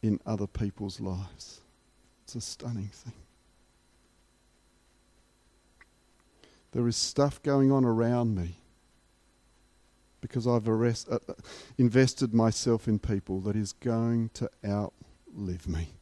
in 0.03 0.18
other 0.27 0.46
people's 0.46 1.01
lives. 1.01 1.61
It's 2.25 2.35
a 2.35 2.40
stunning 2.40 2.90
thing. 2.92 3.12
There 6.73 6.87
is 6.87 6.96
stuff 6.96 7.42
going 7.42 7.73
on 7.73 7.85
around 7.85 8.35
me 8.35 8.57
because 10.20 10.46
I've 10.46 10.68
arrest, 10.68 11.09
uh, 11.11 11.18
uh 11.29 11.35
invested 11.79 12.33
myself 12.33 12.87
in 12.87 12.99
people 12.99 13.40
that 13.40 13.57
is 13.57 13.73
going 13.73 14.31
to 14.35 14.51
outlive 14.64 15.66
me. 15.66 15.99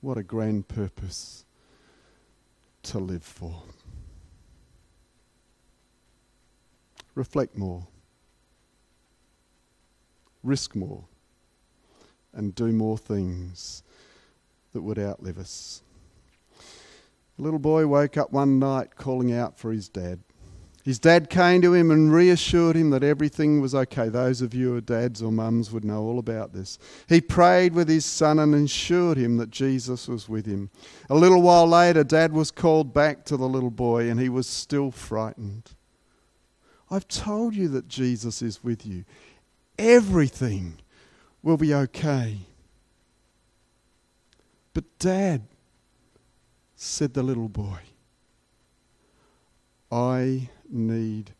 What 0.00 0.18
a 0.18 0.22
grand 0.22 0.68
purpose 0.68 1.44
to 2.84 2.98
live 2.98 3.24
for. 3.24 3.62
Reflect 7.14 7.56
more, 7.56 7.86
risk 10.42 10.76
more, 10.76 11.04
and 12.32 12.54
do 12.54 12.72
more 12.72 12.98
things 12.98 13.82
that 14.72 14.82
would 14.82 14.98
outlive 14.98 15.38
us. 15.38 15.82
A 17.38 17.42
little 17.42 17.58
boy 17.58 17.86
woke 17.86 18.16
up 18.16 18.32
one 18.32 18.58
night 18.58 18.96
calling 18.96 19.32
out 19.32 19.58
for 19.58 19.72
his 19.72 19.88
dad. 19.88 20.20
His 20.86 21.00
dad 21.00 21.28
came 21.28 21.62
to 21.62 21.74
him 21.74 21.90
and 21.90 22.12
reassured 22.12 22.76
him 22.76 22.90
that 22.90 23.02
everything 23.02 23.60
was 23.60 23.74
okay. 23.74 24.08
Those 24.08 24.40
of 24.40 24.54
you 24.54 24.68
who 24.68 24.76
are 24.76 24.80
dads 24.80 25.20
or 25.20 25.32
mums 25.32 25.72
would 25.72 25.84
know 25.84 26.04
all 26.04 26.20
about 26.20 26.52
this. 26.52 26.78
He 27.08 27.20
prayed 27.20 27.74
with 27.74 27.88
his 27.88 28.06
son 28.06 28.38
and 28.38 28.54
assured 28.54 29.18
him 29.18 29.36
that 29.38 29.50
Jesus 29.50 30.06
was 30.06 30.28
with 30.28 30.46
him. 30.46 30.70
A 31.10 31.16
little 31.16 31.42
while 31.42 31.66
later, 31.66 32.04
dad 32.04 32.32
was 32.32 32.52
called 32.52 32.94
back 32.94 33.24
to 33.24 33.36
the 33.36 33.48
little 33.48 33.72
boy 33.72 34.08
and 34.08 34.20
he 34.20 34.28
was 34.28 34.46
still 34.46 34.92
frightened. 34.92 35.72
I've 36.88 37.08
told 37.08 37.56
you 37.56 37.66
that 37.70 37.88
Jesus 37.88 38.40
is 38.40 38.62
with 38.62 38.86
you. 38.86 39.04
Everything 39.76 40.78
will 41.42 41.56
be 41.56 41.74
okay. 41.74 42.38
But, 44.72 44.84
Dad, 45.00 45.42
said 46.76 47.12
the 47.14 47.24
little 47.24 47.48
boy, 47.48 47.80
I 49.90 50.50
need 50.70 51.32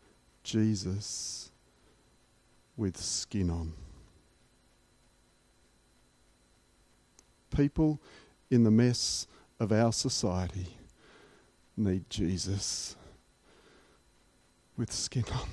Jesus 0.43 1.51
with 2.77 2.97
skin 2.97 3.51
on. 3.51 3.73
People 7.55 8.01
in 8.51 8.65
the 8.65 8.71
mess 8.71 9.27
of 9.59 9.73
our 9.73 9.93
society 9.93 10.77
need 11.77 12.09
Jesus 12.11 12.97
with 14.77 14.93
skin 14.93 15.25
on. 15.33 15.49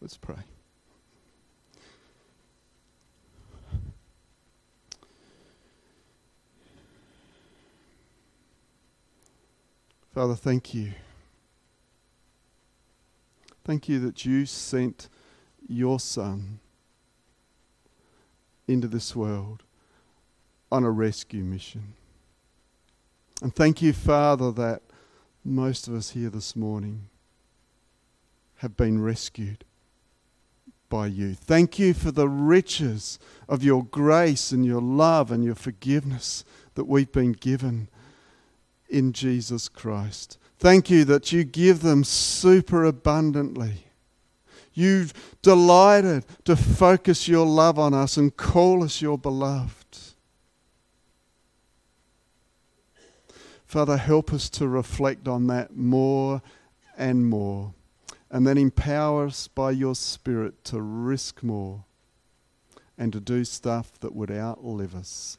Let's 0.00 0.16
pray. 0.16 0.53
Father, 10.14 10.36
thank 10.36 10.72
you. 10.72 10.92
Thank 13.64 13.88
you 13.88 13.98
that 13.98 14.24
you 14.24 14.46
sent 14.46 15.08
your 15.66 15.98
Son 15.98 16.60
into 18.68 18.86
this 18.86 19.16
world 19.16 19.64
on 20.70 20.84
a 20.84 20.90
rescue 20.90 21.42
mission. 21.42 21.94
And 23.42 23.52
thank 23.56 23.82
you, 23.82 23.92
Father, 23.92 24.52
that 24.52 24.82
most 25.44 25.88
of 25.88 25.94
us 25.94 26.10
here 26.10 26.30
this 26.30 26.54
morning 26.54 27.08
have 28.58 28.76
been 28.76 29.02
rescued 29.02 29.64
by 30.88 31.08
you. 31.08 31.34
Thank 31.34 31.80
you 31.80 31.92
for 31.92 32.12
the 32.12 32.28
riches 32.28 33.18
of 33.48 33.64
your 33.64 33.82
grace 33.82 34.52
and 34.52 34.64
your 34.64 34.80
love 34.80 35.32
and 35.32 35.42
your 35.42 35.56
forgiveness 35.56 36.44
that 36.76 36.84
we've 36.84 37.10
been 37.10 37.32
given 37.32 37.88
in 38.88 39.12
Jesus 39.12 39.68
Christ. 39.68 40.38
Thank 40.58 40.90
you 40.90 41.04
that 41.04 41.32
you 41.32 41.44
give 41.44 41.80
them 41.80 42.04
super 42.04 42.84
abundantly. 42.84 43.84
You've 44.72 45.12
delighted 45.42 46.24
to 46.44 46.56
focus 46.56 47.28
your 47.28 47.46
love 47.46 47.78
on 47.78 47.94
us 47.94 48.16
and 48.16 48.36
call 48.36 48.82
us 48.82 49.00
your 49.00 49.18
beloved. 49.18 49.84
Father, 53.64 53.96
help 53.96 54.32
us 54.32 54.48
to 54.50 54.68
reflect 54.68 55.26
on 55.26 55.48
that 55.48 55.76
more 55.76 56.42
and 56.96 57.26
more, 57.26 57.74
and 58.30 58.46
then 58.46 58.56
empower 58.56 59.26
us 59.26 59.48
by 59.48 59.72
your 59.72 59.96
Spirit 59.96 60.62
to 60.64 60.80
risk 60.80 61.42
more 61.42 61.84
and 62.96 63.12
to 63.12 63.18
do 63.18 63.44
stuff 63.44 63.98
that 63.98 64.14
would 64.14 64.30
outlive 64.30 64.94
us 64.94 65.38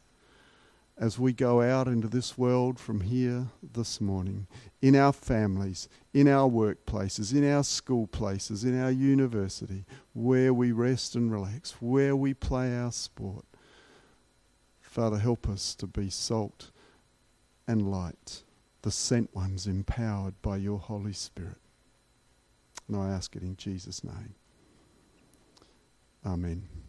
as 0.97 1.19
we 1.19 1.34
go 1.34 1.62
out 1.62 1.88
into 1.88 2.08
this 2.08 2.38
world 2.38 2.79
from 2.79 3.01
here 3.01 3.47
this 3.73 3.99
morning, 3.99 4.47
in 4.81 4.95
our 4.95 5.12
families, 5.12 5.89
in 6.13 6.27
our 6.27 6.49
workplaces, 6.49 7.34
in 7.34 7.49
our 7.49 7.63
school 7.63 8.08
places, 8.08 8.63
in 8.63 8.79
our 8.81 8.91
university, 8.91 9.84
where 10.13 10.53
we 10.53 10.71
rest 10.71 11.15
and 11.15 11.31
relax, 11.31 11.75
where 11.81 12.15
we 12.15 12.34
play 12.34 12.75
our 12.77 12.91
sport. 12.91 13.45
Father, 14.79 15.17
help 15.17 15.49
us 15.49 15.75
to 15.75 15.88
be 15.88 16.10
salt 16.10 16.71
and 17.67 17.91
light, 17.91 18.43
the 18.84 18.91
sent 18.91 19.36
ones 19.36 19.67
empowered 19.67 20.41
by 20.41 20.55
your 20.55 20.79
Holy 20.79 21.13
Spirit. 21.13 21.58
And 22.88 22.95
I 22.95 23.10
ask 23.10 23.36
it 23.36 23.41
in 23.41 23.58
Jesus' 23.58 24.03
name. 24.03 24.36
Amen. 26.25 26.84